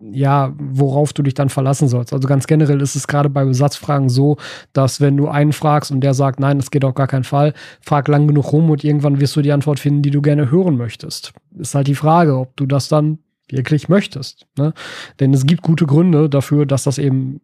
ja, 0.00 0.54
worauf 0.58 1.12
du 1.12 1.22
dich 1.22 1.34
dann 1.34 1.50
verlassen 1.50 1.88
sollst. 1.88 2.12
Also 2.12 2.26
ganz 2.26 2.46
generell 2.46 2.80
ist 2.80 2.96
es 2.96 3.06
gerade 3.06 3.28
bei 3.28 3.44
Besatzfragen 3.44 4.08
so, 4.08 4.36
dass 4.72 5.00
wenn 5.00 5.16
du 5.16 5.28
einen 5.28 5.52
fragst 5.52 5.90
und 5.90 6.00
der 6.00 6.14
sagt, 6.14 6.40
nein, 6.40 6.58
das 6.58 6.70
geht 6.70 6.84
auf 6.84 6.94
gar 6.94 7.06
keinen 7.06 7.24
Fall, 7.24 7.52
frag 7.80 8.08
lang 8.08 8.26
genug 8.26 8.52
rum 8.52 8.70
und 8.70 8.82
irgendwann 8.82 9.20
wirst 9.20 9.36
du 9.36 9.42
die 9.42 9.52
Antwort 9.52 9.78
finden, 9.78 10.02
die 10.02 10.10
du 10.10 10.22
gerne 10.22 10.50
hören 10.50 10.76
möchtest. 10.76 11.32
Ist 11.58 11.74
halt 11.74 11.86
die 11.86 11.94
Frage, 11.94 12.38
ob 12.38 12.56
du 12.56 12.66
das 12.66 12.88
dann 12.88 13.18
wirklich 13.48 13.88
möchtest. 13.88 14.46
Ne? 14.56 14.72
Denn 15.18 15.34
es 15.34 15.44
gibt 15.44 15.62
gute 15.62 15.86
Gründe 15.86 16.28
dafür, 16.28 16.66
dass 16.66 16.84
das 16.84 16.98
eben 16.98 17.40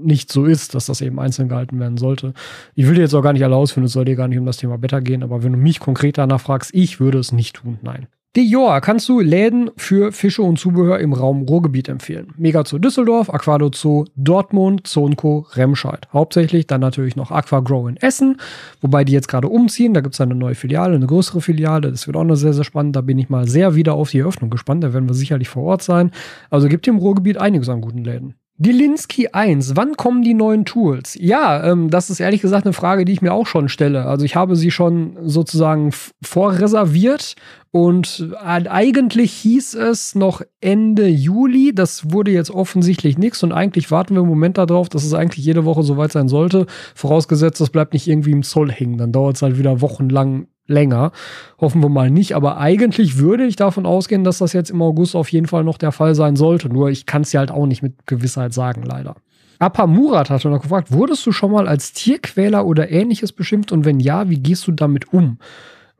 nicht 0.00 0.30
so 0.30 0.44
ist, 0.44 0.74
dass 0.74 0.86
das 0.86 1.00
eben 1.00 1.18
einzeln 1.18 1.48
gehalten 1.48 1.80
werden 1.80 1.96
sollte. 1.96 2.34
Ich 2.74 2.86
will 2.86 2.94
dir 2.94 3.00
jetzt 3.02 3.14
auch 3.14 3.22
gar 3.22 3.32
nicht 3.32 3.44
alle 3.44 3.56
ausführen, 3.56 3.84
es 3.84 3.92
soll 3.92 4.04
dir 4.04 4.14
gar 4.14 4.28
nicht 4.28 4.38
um 4.38 4.46
das 4.46 4.58
Thema 4.58 4.78
Beta 4.78 5.00
gehen, 5.00 5.22
aber 5.22 5.42
wenn 5.42 5.52
du 5.52 5.58
mich 5.58 5.80
konkret 5.80 6.18
danach 6.18 6.40
fragst, 6.40 6.72
ich 6.72 7.00
würde 7.00 7.18
es 7.18 7.32
nicht 7.32 7.56
tun, 7.56 7.78
nein. 7.82 8.06
Dior 8.38 8.80
kannst 8.80 9.08
du 9.08 9.18
Läden 9.18 9.72
für 9.76 10.12
Fische 10.12 10.42
und 10.42 10.60
Zubehör 10.60 11.00
im 11.00 11.12
Raum 11.12 11.42
Ruhrgebiet 11.42 11.88
empfehlen. 11.88 12.28
Mega 12.36 12.64
Zoo 12.64 12.78
Düsseldorf, 12.78 13.34
Aquado 13.34 13.68
Zoo 13.74 14.04
Dortmund, 14.14 14.86
Zonco 14.86 15.44
Remscheid. 15.54 16.06
Hauptsächlich 16.12 16.68
dann 16.68 16.80
natürlich 16.80 17.16
noch 17.16 17.32
Aquagrow 17.32 17.88
in 17.88 17.96
Essen, 17.96 18.36
wobei 18.80 19.02
die 19.02 19.12
jetzt 19.12 19.26
gerade 19.26 19.48
umziehen. 19.48 19.92
Da 19.92 20.02
gibt 20.02 20.14
es 20.14 20.20
eine 20.20 20.36
neue 20.36 20.54
Filiale, 20.54 20.94
eine 20.94 21.08
größere 21.08 21.40
Filiale. 21.40 21.90
Das 21.90 22.06
wird 22.06 22.16
auch 22.16 22.22
noch 22.22 22.36
sehr, 22.36 22.52
sehr 22.52 22.62
spannend. 22.62 22.94
Da 22.94 23.00
bin 23.00 23.18
ich 23.18 23.28
mal 23.28 23.48
sehr 23.48 23.74
wieder 23.74 23.94
auf 23.94 24.12
die 24.12 24.20
Eröffnung 24.20 24.50
gespannt. 24.50 24.84
Da 24.84 24.94
werden 24.94 25.08
wir 25.08 25.14
sicherlich 25.14 25.48
vor 25.48 25.64
Ort 25.64 25.82
sein. 25.82 26.12
Also 26.48 26.68
gibt 26.68 26.86
im 26.86 26.98
Ruhrgebiet 26.98 27.38
einiges 27.38 27.68
an 27.68 27.80
guten 27.80 28.04
Läden. 28.04 28.36
Die 28.60 28.72
Linsky 28.72 29.28
1, 29.28 29.76
wann 29.76 29.96
kommen 29.96 30.22
die 30.22 30.34
neuen 30.34 30.64
Tools? 30.64 31.16
Ja, 31.20 31.62
ähm, 31.64 31.90
das 31.90 32.10
ist 32.10 32.18
ehrlich 32.18 32.40
gesagt 32.40 32.66
eine 32.66 32.72
Frage, 32.72 33.04
die 33.04 33.12
ich 33.12 33.22
mir 33.22 33.32
auch 33.32 33.46
schon 33.46 33.68
stelle. 33.68 34.06
Also 34.06 34.24
ich 34.24 34.34
habe 34.34 34.56
sie 34.56 34.72
schon 34.72 35.16
sozusagen 35.22 35.92
vorreserviert 36.22 37.36
und 37.70 38.28
äh, 38.32 38.68
eigentlich 38.68 39.32
hieß 39.32 39.74
es 39.74 40.16
noch 40.16 40.42
Ende 40.60 41.06
Juli. 41.06 41.72
Das 41.72 42.10
wurde 42.10 42.32
jetzt 42.32 42.50
offensichtlich 42.50 43.16
nichts 43.16 43.44
und 43.44 43.52
eigentlich 43.52 43.92
warten 43.92 44.14
wir 44.14 44.22
im 44.22 44.28
Moment 44.28 44.58
darauf, 44.58 44.88
dass 44.88 45.04
es 45.04 45.14
eigentlich 45.14 45.44
jede 45.44 45.64
Woche 45.64 45.84
soweit 45.84 46.10
sein 46.10 46.28
sollte. 46.28 46.66
Vorausgesetzt, 46.96 47.60
das 47.60 47.70
bleibt 47.70 47.92
nicht 47.92 48.08
irgendwie 48.08 48.32
im 48.32 48.42
Zoll 48.42 48.72
hängen. 48.72 48.98
Dann 48.98 49.12
dauert 49.12 49.36
es 49.36 49.42
halt 49.42 49.56
wieder 49.56 49.80
wochenlang 49.82 50.48
länger. 50.68 51.12
Hoffen 51.60 51.82
wir 51.82 51.88
mal 51.88 52.10
nicht. 52.10 52.36
Aber 52.36 52.58
eigentlich 52.58 53.18
würde 53.18 53.44
ich 53.44 53.56
davon 53.56 53.86
ausgehen, 53.86 54.22
dass 54.22 54.38
das 54.38 54.52
jetzt 54.52 54.70
im 54.70 54.80
August 54.82 55.16
auf 55.16 55.32
jeden 55.32 55.46
Fall 55.46 55.64
noch 55.64 55.78
der 55.78 55.92
Fall 55.92 56.14
sein 56.14 56.36
sollte. 56.36 56.68
Nur 56.68 56.90
ich 56.90 57.06
kann 57.06 57.22
es 57.22 57.32
ja 57.32 57.40
halt 57.40 57.50
auch 57.50 57.66
nicht 57.66 57.82
mit 57.82 58.06
Gewissheit 58.06 58.54
sagen, 58.54 58.82
leider. 58.82 59.16
Apa 59.58 59.88
Murat 59.88 60.30
hatte 60.30 60.48
noch 60.48 60.62
gefragt, 60.62 60.92
wurdest 60.92 61.26
du 61.26 61.32
schon 61.32 61.50
mal 61.50 61.66
als 61.66 61.92
Tierquäler 61.92 62.64
oder 62.64 62.90
ähnliches 62.90 63.32
beschimpft? 63.32 63.72
Und 63.72 63.84
wenn 63.84 63.98
ja, 63.98 64.30
wie 64.30 64.38
gehst 64.38 64.68
du 64.68 64.72
damit 64.72 65.12
um? 65.12 65.38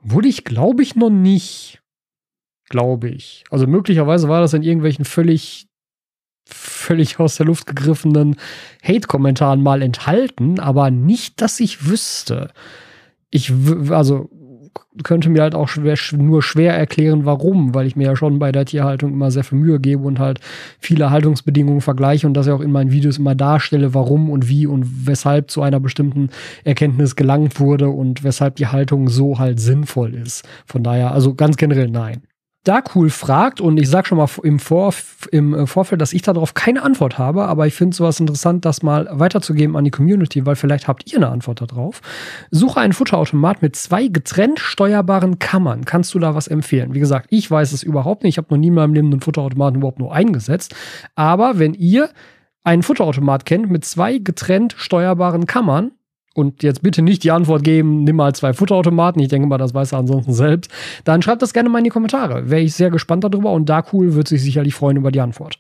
Wurde 0.01 0.29
ich, 0.29 0.45
glaube 0.45 0.83
ich, 0.83 0.95
noch 0.95 1.11
nicht. 1.11 1.83
Glaube 2.69 3.09
ich. 3.09 3.45
Also 3.51 3.67
möglicherweise 3.67 4.29
war 4.29 4.41
das 4.41 4.55
in 4.55 4.63
irgendwelchen 4.63 5.05
völlig 5.05 5.69
völlig 6.49 7.21
aus 7.21 7.37
der 7.37 7.47
Luft 7.47 7.67
gegriffenen 7.67 8.37
Hate-Kommentaren 8.83 9.63
mal 9.63 9.83
enthalten, 9.83 10.59
aber 10.59 10.91
nicht, 10.91 11.43
dass 11.43 11.61
ich 11.61 11.87
wüsste. 11.87 12.51
Ich, 13.31 13.53
also 13.91 14.31
könnte 15.05 15.31
mir 15.31 15.43
halt 15.43 15.55
auch 15.55 15.69
schwer, 15.69 15.97
nur 16.17 16.43
schwer 16.43 16.77
erklären, 16.77 17.25
warum, 17.25 17.75
weil 17.75 17.87
ich 17.87 17.97
mir 17.97 18.09
ja 18.09 18.17
schon 18.17 18.39
bei 18.39 18.53
der 18.53 18.65
Tierhaltung 18.65 19.13
immer 19.13 19.31
sehr 19.31 19.45
viel 19.45 19.59
Mühe 19.59 19.81
gebe 19.81 20.03
und 20.03 20.19
halt 20.19 20.41
viele 20.79 21.11
Haltungsbedingungen 21.11 21.81
vergleiche 21.81 22.27
und 22.27 22.35
das 22.35 22.47
ja 22.47 22.55
auch 22.55 22.61
in 22.61 22.73
meinen 22.73 22.93
Videos 22.93 23.19
immer 23.19 23.35
darstelle, 23.35 23.95
warum 23.95 24.31
und 24.31 24.49
wie 24.49 24.67
und 24.67 25.07
weshalb 25.07 25.51
zu 25.51 25.63
einer 25.63 25.81
bestimmten 25.81 26.31
Erkenntnis 26.65 27.17
gelangt 27.17 27.59
wurde 27.61 27.89
und 27.89 28.25
weshalb 28.25 28.57
die 28.57 28.67
Haltung 28.67 29.09
so 29.09 29.39
halt 29.39 29.61
sinnvoll 29.61 30.15
ist. 30.15 30.47
Von 30.67 30.83
daher, 30.83 31.13
also 31.13 31.35
ganz 31.35 31.57
generell 31.57 31.89
nein 31.89 32.23
da 32.69 32.83
cool 32.95 33.09
fragt, 33.09 33.61
und 33.61 33.79
ich 33.79 33.89
sag 33.89 34.07
schon 34.07 34.19
mal 34.19 34.29
im, 34.43 34.59
Vor 34.59 34.93
im 35.33 35.67
Vorfeld, 35.67 36.01
dass 36.01 36.13
ich 36.13 36.23
darauf 36.23 36.55
keine 36.55 36.83
Antwort 36.83 37.19
habe, 37.19 37.47
aber 37.47 37.67
ich 37.67 37.75
finde 37.75 37.97
sowas 37.97 38.21
interessant, 38.21 38.65
das 38.65 38.83
mal 38.83 39.09
weiterzugeben 39.11 39.77
an 39.77 39.85
die 39.85 39.91
Community, 39.91 40.45
weil 40.45 40.57
vielleicht 40.57 40.87
habt 40.87 41.11
ihr 41.11 41.19
eine 41.19 41.31
Antwort 41.31 41.61
darauf. 41.61 42.01
Suche 42.51 42.81
einen 42.81 42.93
Futterautomat 42.93 43.63
mit 43.63 43.77
zwei 43.77 44.09
getrennt 44.09 44.61
steuerbaren 44.61 45.39
Kammern. 45.39 45.85
Kannst 45.85 46.15
du 46.15 46.19
da 46.19 46.35
was 46.35 46.47
empfehlen? 46.47 46.95
Wie 46.95 47.01
gesagt, 47.01 47.27
ich 47.31 47.51
weiß 47.51 47.73
es 47.73 47.83
überhaupt 47.83 48.23
nicht. 48.23 48.35
Ich 48.35 48.39
habe 48.39 48.49
noch 48.51 48.59
nie 48.59 48.69
in 48.69 48.75
meinem 48.75 48.95
Leben 48.95 49.11
einen 49.11 49.21
Futterautomaten 49.21 49.79
überhaupt 49.79 49.99
nur 49.99 50.13
eingesetzt. 50.13 50.75
Aber 51.15 51.59
wenn 51.59 51.75
ihr 51.75 52.11
einen 52.65 52.83
Futterautomat 52.83 53.47
kennt 53.47 53.71
mit 53.71 53.85
zwei 53.87 54.19
getrennt 54.19 54.75
steuerbaren 54.77 55.47
Kammern, 55.47 55.93
und 56.39 56.63
jetzt 56.63 56.83
bitte 56.83 57.03
nicht 57.03 57.25
die 57.25 57.33
Antwort 57.33 57.65
geben, 57.65 58.05
nimm 58.05 58.17
mal 58.17 58.35
zwei 58.35 58.53
Futterautomaten. 58.53 59.21
Ich 59.21 59.29
denke 59.29 59.49
mal, 59.49 59.59
das 59.59 59.75
weiß 59.75 59.93
er 59.93 59.99
ansonsten 59.99 60.33
selbst. 60.33 60.71
Dann 61.05 61.21
schreibt 61.21 61.43
das 61.43 61.53
gerne 61.53 61.69
mal 61.69 61.79
in 61.79 61.85
die 61.85 61.91
Kommentare. 61.91 62.49
Wäre 62.49 62.63
ich 62.63 62.75
sehr 62.75 62.91
gespannt 62.91 63.25
darüber 63.25 63.53
und 63.53 63.69
da 63.69 63.85
cool 63.93 64.15
wird 64.15 64.29
sich 64.29 64.43
sicherlich 64.43 64.75
freuen 64.75 64.97
über 64.97 65.11
die 65.11 65.21
Antwort. 65.21 65.59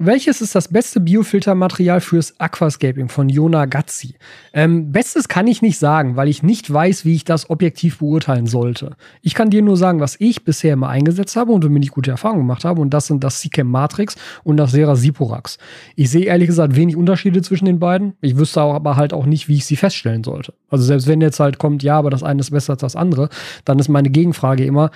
Welches 0.00 0.40
ist 0.40 0.54
das 0.54 0.68
beste 0.68 1.00
Biofiltermaterial 1.00 2.00
fürs 2.00 2.38
Aquascaping 2.38 3.08
von 3.08 3.28
Jona 3.28 3.66
Gazzi? 3.66 4.14
Ähm, 4.52 4.92
Bestes 4.92 5.26
kann 5.26 5.48
ich 5.48 5.60
nicht 5.60 5.76
sagen, 5.76 6.14
weil 6.14 6.28
ich 6.28 6.44
nicht 6.44 6.72
weiß, 6.72 7.04
wie 7.04 7.16
ich 7.16 7.24
das 7.24 7.50
objektiv 7.50 7.98
beurteilen 7.98 8.46
sollte. 8.46 8.96
Ich 9.22 9.34
kann 9.34 9.50
dir 9.50 9.60
nur 9.60 9.76
sagen, 9.76 9.98
was 9.98 10.14
ich 10.20 10.44
bisher 10.44 10.74
immer 10.74 10.88
eingesetzt 10.88 11.34
habe 11.34 11.50
und 11.50 11.64
womit 11.64 11.82
ich 11.82 11.90
gute 11.90 12.12
Erfahrungen 12.12 12.42
gemacht 12.42 12.64
habe. 12.64 12.80
Und 12.80 12.90
das 12.90 13.08
sind 13.08 13.24
das 13.24 13.40
Sicam 13.40 13.72
Matrix 13.72 14.14
und 14.44 14.56
das 14.56 14.70
Sera 14.70 14.94
Siporax. 14.94 15.58
Ich 15.96 16.10
sehe 16.10 16.26
ehrlich 16.26 16.46
gesagt 16.46 16.76
wenig 16.76 16.94
Unterschiede 16.94 17.42
zwischen 17.42 17.64
den 17.64 17.80
beiden. 17.80 18.12
Ich 18.20 18.36
wüsste 18.36 18.60
aber 18.60 18.94
halt 18.94 19.12
auch 19.12 19.26
nicht, 19.26 19.48
wie 19.48 19.56
ich 19.56 19.66
sie 19.66 19.74
feststellen 19.74 20.22
sollte. 20.22 20.54
Also 20.68 20.84
selbst 20.84 21.08
wenn 21.08 21.20
jetzt 21.20 21.40
halt 21.40 21.58
kommt, 21.58 21.82
ja, 21.82 21.98
aber 21.98 22.10
das 22.10 22.22
eine 22.22 22.38
ist 22.38 22.52
besser 22.52 22.74
als 22.74 22.82
das 22.82 22.94
andere, 22.94 23.30
dann 23.64 23.80
ist 23.80 23.88
meine 23.88 24.10
Gegenfrage 24.10 24.64
immer, 24.64 24.92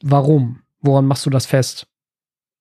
warum? 0.00 0.60
Woran 0.80 1.06
machst 1.06 1.26
du 1.26 1.30
das 1.30 1.46
fest? 1.46 1.88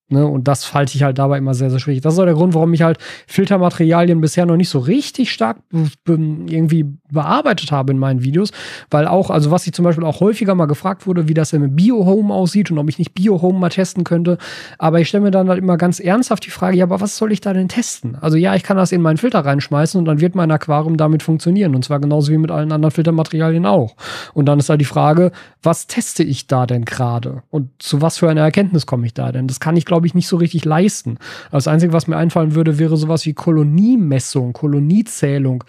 Ne, 0.09 0.25
und 0.25 0.47
das 0.47 0.73
halte 0.73 0.95
ich 0.95 1.03
halt 1.03 1.17
dabei 1.17 1.37
immer 1.37 1.53
sehr, 1.53 1.69
sehr 1.69 1.79
schwierig. 1.79 2.01
Das 2.01 2.13
ist 2.13 2.19
auch 2.19 2.25
der 2.25 2.33
Grund, 2.33 2.53
warum 2.53 2.73
ich 2.73 2.81
halt 2.81 2.97
Filtermaterialien 3.27 4.21
bisher 4.21 4.45
noch 4.45 4.55
nicht 4.55 4.69
so 4.69 4.79
richtig 4.79 5.33
stark 5.33 5.57
irgendwie 6.05 6.85
bearbeitet 7.11 7.71
habe 7.71 7.91
in 7.91 7.99
meinen 7.99 8.23
Videos. 8.23 8.51
Weil 8.89 9.07
auch, 9.07 9.29
also 9.29 9.51
was 9.51 9.65
ich 9.67 9.73
zum 9.73 9.83
Beispiel 9.83 10.05
auch 10.05 10.19
häufiger 10.19 10.55
mal 10.55 10.65
gefragt 10.65 11.07
wurde, 11.07 11.27
wie 11.27 11.33
das 11.33 11.51
denn 11.51 11.61
mit 11.61 11.75
Bio-Home 11.75 12.33
aussieht 12.33 12.71
und 12.71 12.77
ob 12.77 12.89
ich 12.89 12.99
nicht 12.99 13.13
Bio-Home 13.13 13.59
mal 13.59 13.69
testen 13.69 14.03
könnte. 14.03 14.37
Aber 14.77 14.99
ich 14.99 15.07
stelle 15.07 15.23
mir 15.23 15.31
dann 15.31 15.49
halt 15.49 15.59
immer 15.59 15.77
ganz 15.77 15.99
ernsthaft 15.99 16.45
die 16.45 16.51
Frage, 16.51 16.77
ja, 16.77 16.85
aber 16.85 17.01
was 17.01 17.17
soll 17.17 17.31
ich 17.31 17.41
da 17.41 17.53
denn 17.53 17.69
testen? 17.69 18.17
Also 18.19 18.37
ja, 18.37 18.55
ich 18.55 18.63
kann 18.63 18.77
das 18.77 18.91
in 18.91 19.01
meinen 19.01 19.17
Filter 19.17 19.39
reinschmeißen 19.39 19.97
und 19.97 20.05
dann 20.05 20.19
wird 20.19 20.35
mein 20.35 20.51
Aquarium 20.51 20.97
damit 20.97 21.23
funktionieren. 21.23 21.75
Und 21.75 21.85
zwar 21.85 21.99
genauso 21.99 22.31
wie 22.31 22.37
mit 22.37 22.51
allen 22.51 22.71
anderen 22.71 22.91
Filtermaterialien 22.91 23.65
auch. 23.65 23.95
Und 24.33 24.45
dann 24.45 24.59
ist 24.59 24.69
halt 24.69 24.81
die 24.81 24.85
Frage, 24.85 25.31
was 25.63 25.87
teste 25.87 26.23
ich 26.23 26.47
da 26.47 26.65
denn 26.65 26.85
gerade? 26.85 27.43
Und 27.49 27.69
zu 27.79 28.01
was 28.01 28.17
für 28.17 28.29
einer 28.29 28.41
Erkenntnis 28.41 28.85
komme 28.85 29.05
ich 29.05 29.13
da 29.13 29.31
denn? 29.31 29.47
Das 29.47 29.59
kann 29.59 29.75
ich, 29.75 29.85
glaube 29.85 30.07
ich, 30.07 30.13
nicht 30.13 30.27
so 30.27 30.37
richtig 30.37 30.65
leisten. 30.65 31.17
Das 31.51 31.67
Einzige, 31.67 31.93
was 31.93 32.07
mir 32.07 32.17
einfallen 32.17 32.55
würde, 32.55 32.79
wäre 32.79 32.97
sowas 32.97 33.25
wie 33.25 33.33
Koloniemessung, 33.33 34.53
Koloniezählung 34.53 35.63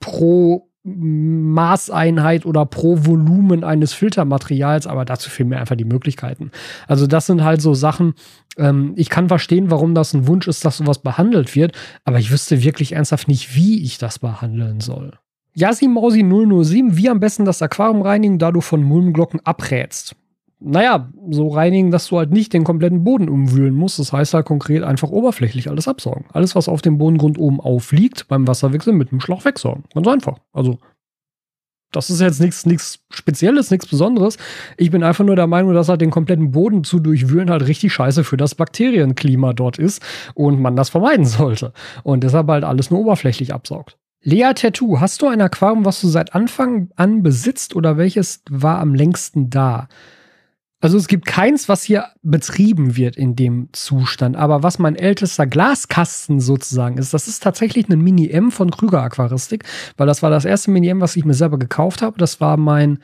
pro 0.00 0.68
Maßeinheit 0.84 2.46
oder 2.46 2.64
pro 2.64 3.04
Volumen 3.04 3.64
eines 3.64 3.92
Filtermaterials, 3.92 4.86
aber 4.86 5.04
dazu 5.04 5.28
fehlen 5.28 5.50
mir 5.50 5.58
einfach 5.58 5.76
die 5.76 5.84
Möglichkeiten. 5.84 6.50
Also 6.86 7.06
das 7.06 7.26
sind 7.26 7.44
halt 7.44 7.60
so 7.60 7.74
Sachen, 7.74 8.14
ähm, 8.56 8.94
ich 8.96 9.10
kann 9.10 9.28
verstehen, 9.28 9.70
warum 9.70 9.94
das 9.94 10.14
ein 10.14 10.26
Wunsch 10.26 10.48
ist, 10.48 10.64
dass 10.64 10.78
sowas 10.78 11.00
behandelt 11.00 11.54
wird, 11.54 11.76
aber 12.04 12.18
ich 12.18 12.30
wüsste 12.30 12.62
wirklich 12.62 12.92
ernsthaft 12.92 13.28
nicht, 13.28 13.54
wie 13.54 13.82
ich 13.82 13.98
das 13.98 14.18
behandeln 14.18 14.80
soll. 14.80 15.12
Yasimausi 15.54 16.22
007, 16.22 16.96
wie 16.96 17.10
am 17.10 17.20
besten 17.20 17.44
das 17.44 17.62
Aquarium 17.62 18.02
reinigen, 18.02 18.38
da 18.38 18.52
du 18.52 18.60
von 18.60 18.82
Mulmglocken 18.82 19.40
abrätst 19.44 20.14
naja, 20.60 21.08
so 21.30 21.48
reinigen, 21.48 21.90
dass 21.90 22.08
du 22.08 22.18
halt 22.18 22.32
nicht 22.32 22.52
den 22.52 22.64
kompletten 22.64 23.04
Boden 23.04 23.28
umwühlen 23.28 23.74
musst. 23.74 23.98
Das 23.98 24.12
heißt 24.12 24.34
halt 24.34 24.46
konkret 24.46 24.82
einfach 24.82 25.10
oberflächlich 25.10 25.70
alles 25.70 25.86
absaugen. 25.86 26.24
Alles, 26.32 26.56
was 26.56 26.68
auf 26.68 26.82
dem 26.82 26.98
Bodengrund 26.98 27.38
oben 27.38 27.60
aufliegt, 27.60 28.26
beim 28.28 28.48
Wasserwechsel 28.48 28.92
mit 28.92 29.12
dem 29.12 29.20
Schlauch 29.20 29.44
wegsaugen. 29.44 29.84
Ganz 29.94 30.08
einfach. 30.08 30.38
Also, 30.52 30.78
das 31.92 32.10
ist 32.10 32.20
jetzt 32.20 32.40
nichts 32.40 32.98
Spezielles, 33.08 33.70
nichts 33.70 33.86
Besonderes. 33.86 34.36
Ich 34.76 34.90
bin 34.90 35.02
einfach 35.02 35.24
nur 35.24 35.36
der 35.36 35.46
Meinung, 35.46 35.72
dass 35.74 35.88
halt 35.88 36.00
den 36.00 36.10
kompletten 36.10 36.50
Boden 36.50 36.84
zu 36.84 36.98
durchwühlen 36.98 37.50
halt 37.50 37.66
richtig 37.66 37.92
scheiße 37.92 38.24
für 38.24 38.36
das 38.36 38.54
Bakterienklima 38.54 39.52
dort 39.52 39.78
ist 39.78 40.02
und 40.34 40.60
man 40.60 40.76
das 40.76 40.90
vermeiden 40.90 41.24
sollte. 41.24 41.72
Und 42.02 42.24
deshalb 42.24 42.48
halt 42.48 42.64
alles 42.64 42.90
nur 42.90 43.00
oberflächlich 43.00 43.54
absaugt. 43.54 43.96
Lea 44.22 44.52
Tattoo, 44.54 44.98
hast 44.98 45.22
du 45.22 45.28
ein 45.28 45.40
Aquarium, 45.40 45.84
was 45.84 46.00
du 46.00 46.08
seit 46.08 46.34
Anfang 46.34 46.90
an 46.96 47.22
besitzt 47.22 47.76
oder 47.76 47.96
welches 47.96 48.42
war 48.50 48.80
am 48.80 48.94
längsten 48.94 49.48
da? 49.48 49.88
Also 50.80 50.96
es 50.96 51.08
gibt 51.08 51.26
keins, 51.26 51.68
was 51.68 51.82
hier 51.82 52.06
betrieben 52.22 52.96
wird 52.96 53.16
in 53.16 53.34
dem 53.34 53.68
Zustand. 53.72 54.36
Aber 54.36 54.62
was 54.62 54.78
mein 54.78 54.94
ältester 54.94 55.46
Glaskasten 55.46 56.38
sozusagen 56.40 56.98
ist, 56.98 57.12
das 57.12 57.26
ist 57.26 57.42
tatsächlich 57.42 57.88
ein 57.88 58.00
Mini-M 58.00 58.52
von 58.52 58.70
Krüger 58.70 59.02
Aquaristik, 59.02 59.64
weil 59.96 60.06
das 60.06 60.22
war 60.22 60.30
das 60.30 60.44
erste 60.44 60.70
Mini-M, 60.70 61.00
was 61.00 61.16
ich 61.16 61.24
mir 61.24 61.34
selber 61.34 61.58
gekauft 61.58 62.00
habe. 62.00 62.18
Das 62.18 62.40
war 62.40 62.56
mein 62.56 63.00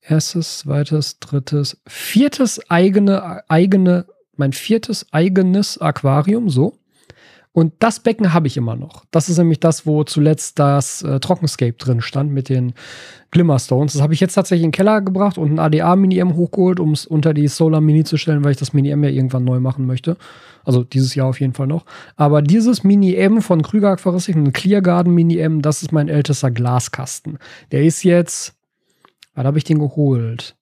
erstes, 0.00 0.60
zweites, 0.60 1.18
drittes, 1.18 1.78
viertes 1.86 2.70
eigene, 2.70 3.42
eigene, 3.50 4.06
mein 4.36 4.54
viertes 4.54 5.12
eigenes 5.12 5.78
Aquarium, 5.78 6.48
so. 6.48 6.78
Und 7.58 7.72
das 7.80 7.98
Becken 7.98 8.32
habe 8.32 8.46
ich 8.46 8.56
immer 8.56 8.76
noch. 8.76 9.04
Das 9.10 9.28
ist 9.28 9.36
nämlich 9.36 9.58
das, 9.58 9.84
wo 9.84 10.04
zuletzt 10.04 10.60
das 10.60 11.02
äh, 11.02 11.18
Trockenscape 11.18 11.72
drin 11.72 12.00
stand 12.00 12.30
mit 12.30 12.48
den 12.48 12.72
Glimmerstones. 13.32 13.94
Das 13.94 14.02
habe 14.02 14.14
ich 14.14 14.20
jetzt 14.20 14.34
tatsächlich 14.34 14.62
in 14.62 14.68
den 14.68 14.76
Keller 14.76 15.00
gebracht 15.00 15.38
und 15.38 15.54
ein 15.54 15.58
ADA 15.58 15.96
Mini-M 15.96 16.36
hochgeholt, 16.36 16.78
um 16.78 16.92
es 16.92 17.04
unter 17.04 17.34
die 17.34 17.48
Solar 17.48 17.80
Mini 17.80 18.04
zu 18.04 18.16
stellen, 18.16 18.44
weil 18.44 18.52
ich 18.52 18.58
das 18.58 18.74
Mini-M 18.74 19.02
ja 19.02 19.10
irgendwann 19.10 19.42
neu 19.42 19.58
machen 19.58 19.86
möchte. 19.86 20.16
Also 20.64 20.84
dieses 20.84 21.16
Jahr 21.16 21.26
auf 21.26 21.40
jeden 21.40 21.52
Fall 21.52 21.66
noch. 21.66 21.84
Aber 22.14 22.42
dieses 22.42 22.84
Mini-M 22.84 23.42
von 23.42 23.62
Krüger 23.62 23.90
Aquaristik, 23.90 24.36
ein 24.36 24.52
Clear 24.52 24.80
Garden 24.80 25.12
Mini-M, 25.12 25.60
das 25.60 25.82
ist 25.82 25.90
mein 25.90 26.06
ältester 26.06 26.52
Glaskasten. 26.52 27.38
Der 27.72 27.82
ist 27.82 28.04
jetzt, 28.04 28.54
wann 29.34 29.48
habe 29.48 29.58
ich 29.58 29.64
den 29.64 29.80
geholt? 29.80 30.54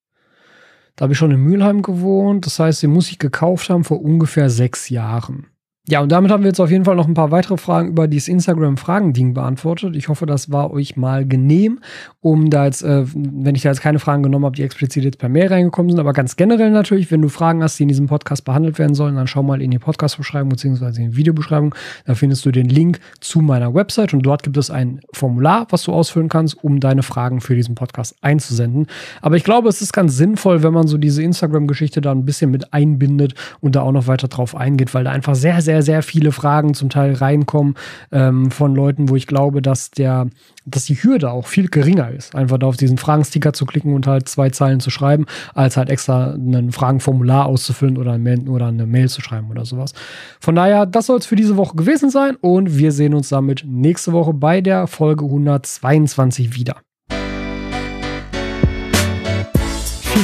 Da 0.95 1.03
habe 1.03 1.13
ich 1.13 1.19
schon 1.19 1.31
in 1.31 1.41
Mülheim 1.41 1.83
gewohnt. 1.83 2.47
Das 2.47 2.59
heißt, 2.59 2.83
den 2.83 2.93
muss 2.93 3.11
ich 3.11 3.19
gekauft 3.19 3.69
haben 3.69 3.85
vor 3.85 4.01
ungefähr 4.01 4.49
sechs 4.49 4.89
Jahren. 4.89 5.49
Ja, 5.89 6.01
und 6.01 6.11
damit 6.11 6.33
haben 6.33 6.43
wir 6.43 6.49
jetzt 6.49 6.59
auf 6.59 6.73
jeden 6.73 6.85
Fall 6.85 6.97
noch 6.97 7.07
ein 7.07 7.15
paar 7.15 7.31
weitere 7.31 7.57
Fragen 7.57 7.91
über 7.91 8.09
dieses 8.09 8.27
Instagram-Fragen-Ding 8.27 9.35
beantwortet. 9.35 9.95
Ich 9.95 10.09
hoffe, 10.09 10.27
das 10.27 10.51
war 10.51 10.73
euch 10.73 10.97
mal 10.97 11.25
genehm, 11.25 11.79
um 12.21 12.51
da 12.51 12.65
jetzt, 12.65 12.83
äh, 12.83 13.05
wenn 13.15 13.55
ich 13.55 13.63
da 13.63 13.69
jetzt 13.69 13.83
keine 13.83 14.01
Fragen 14.01 14.25
genommen 14.25 14.47
habe, 14.47 14.57
die 14.57 14.65
explizit 14.65 15.05
jetzt 15.05 15.19
per 15.19 15.29
Mail 15.29 15.47
reingekommen 15.47 15.93
sind, 15.93 16.01
aber 16.01 16.13
ganz 16.13 16.35
generell 16.35 16.73
natürlich, 16.73 17.13
wenn 17.13 17.23
du 17.23 17.29
Fragen 17.29 17.63
hast, 17.63 17.79
die 17.79 17.85
in 17.85 17.89
diesem 17.89 18.09
Podcast 18.09 18.45
behandelt 18.45 18.81
werden 18.81 18.97
sollen, 18.97 19.15
dann 19.15 19.29
schau 19.29 19.45
mal 19.45 19.63
in 19.63 19.71
die 19.71 19.79
Podcast-Beschreibung 19.79 20.49
beziehungsweise 20.49 21.03
in 21.03 21.13
die 21.13 21.17
Videobeschreibung. 21.17 21.73
Da 22.05 22.17
findest 22.17 22.45
du 22.47 22.51
den 22.51 22.69
Link 22.69 22.99
zu 23.21 23.41
meiner 23.41 23.73
Website 23.73 24.13
und 24.13 24.23
dort 24.23 24.43
gibt 24.43 24.57
es 24.57 24.73
ein 24.73 25.03
Formular, 25.13 25.69
was 25.71 25.85
du 25.85 25.93
ausfüllen 25.93 26.29
kannst, 26.29 26.65
um 26.65 26.81
deine 26.81 27.05
Fragen 27.05 27.41
für 27.41 27.55
diesen 27.55 27.77
Podcast 27.77 28.17
einzusenden. 28.23 28.89
Aber 29.23 29.37
ich 29.37 29.45
glaube, 29.45 29.69
es 29.69 29.81
ist 29.81 29.93
ganz 29.93 30.17
sinnvoll, 30.17 30.65
wenn 30.65 30.73
man 30.73 30.89
so 30.89 30.99
diese 30.99 31.23
Instagram-Geschichte 31.23 32.01
da 32.01 32.11
ein 32.11 32.25
bisschen 32.25 32.51
mit 32.51 32.73
einbindet 32.73 33.35
und 33.61 33.77
da 33.77 33.83
auch 33.83 33.93
noch 33.93 34.09
weiter 34.09 34.27
drauf 34.27 34.57
eingeht, 34.57 34.93
weil 34.93 35.05
da 35.05 35.13
einfach 35.13 35.37
sehr, 35.37 35.63
sehr 35.63 35.76
sehr, 35.83 35.97
sehr 35.97 36.03
viele 36.03 36.33
Fragen 36.33 36.75
zum 36.75 36.91
Teil 36.91 37.15
reinkommen 37.15 37.75
ähm, 38.13 38.51
von 38.51 38.75
Leuten, 38.75 39.09
wo 39.09 39.17
ich 39.17 39.27
glaube, 39.27 39.63
dass 39.63 39.91
der, 39.91 40.27
dass 40.65 40.85
die 40.85 40.95
Hürde 40.95 41.31
auch 41.31 41.47
viel 41.47 41.69
geringer 41.69 42.11
ist, 42.11 42.35
einfach 42.35 42.59
da 42.59 42.67
auf 42.67 42.77
diesen 42.77 42.99
Fragensticker 42.99 43.53
zu 43.53 43.67
klicken 43.67 43.95
und 43.95 44.07
halt 44.07 44.29
zwei 44.29 44.51
Zeilen 44.51 44.81
zu 44.81 44.91
schreiben, 44.91 45.27
als 45.55 45.77
halt 45.77 45.91
extra 45.91 46.35
ein 46.35 46.73
Fragenformular 46.73 47.47
auszufüllen 47.47 47.97
oder, 47.99 48.13
ein 48.13 48.49
oder 48.49 48.67
eine 48.67 48.87
Mail 48.87 49.09
zu 49.09 49.21
schreiben 49.21 49.51
oder 49.51 49.65
sowas. 49.65 49.93
Von 50.41 50.55
daher, 50.55 50.87
das 50.87 51.07
soll 51.07 51.19
es 51.19 51.27
für 51.27 51.37
diese 51.37 51.57
Woche 51.57 51.77
gewesen 51.77 52.11
sein 52.11 52.37
und 52.41 52.77
wir 52.77 52.93
sehen 52.93 53.15
uns 53.15 53.29
damit 53.29 53.65
nächste 53.67 54.13
Woche 54.13 54.35
bei 54.35 54.61
der 54.61 54.87
Folge 54.87 55.25
122 55.25 56.55
wieder. 56.55 56.77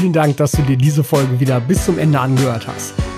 Vielen 0.00 0.12
Dank, 0.12 0.36
dass 0.38 0.52
du 0.52 0.62
dir 0.62 0.76
diese 0.76 1.04
Folge 1.04 1.38
wieder 1.38 1.60
bis 1.60 1.84
zum 1.84 1.98
Ende 1.98 2.18
angehört 2.18 2.66
hast. 2.66 2.94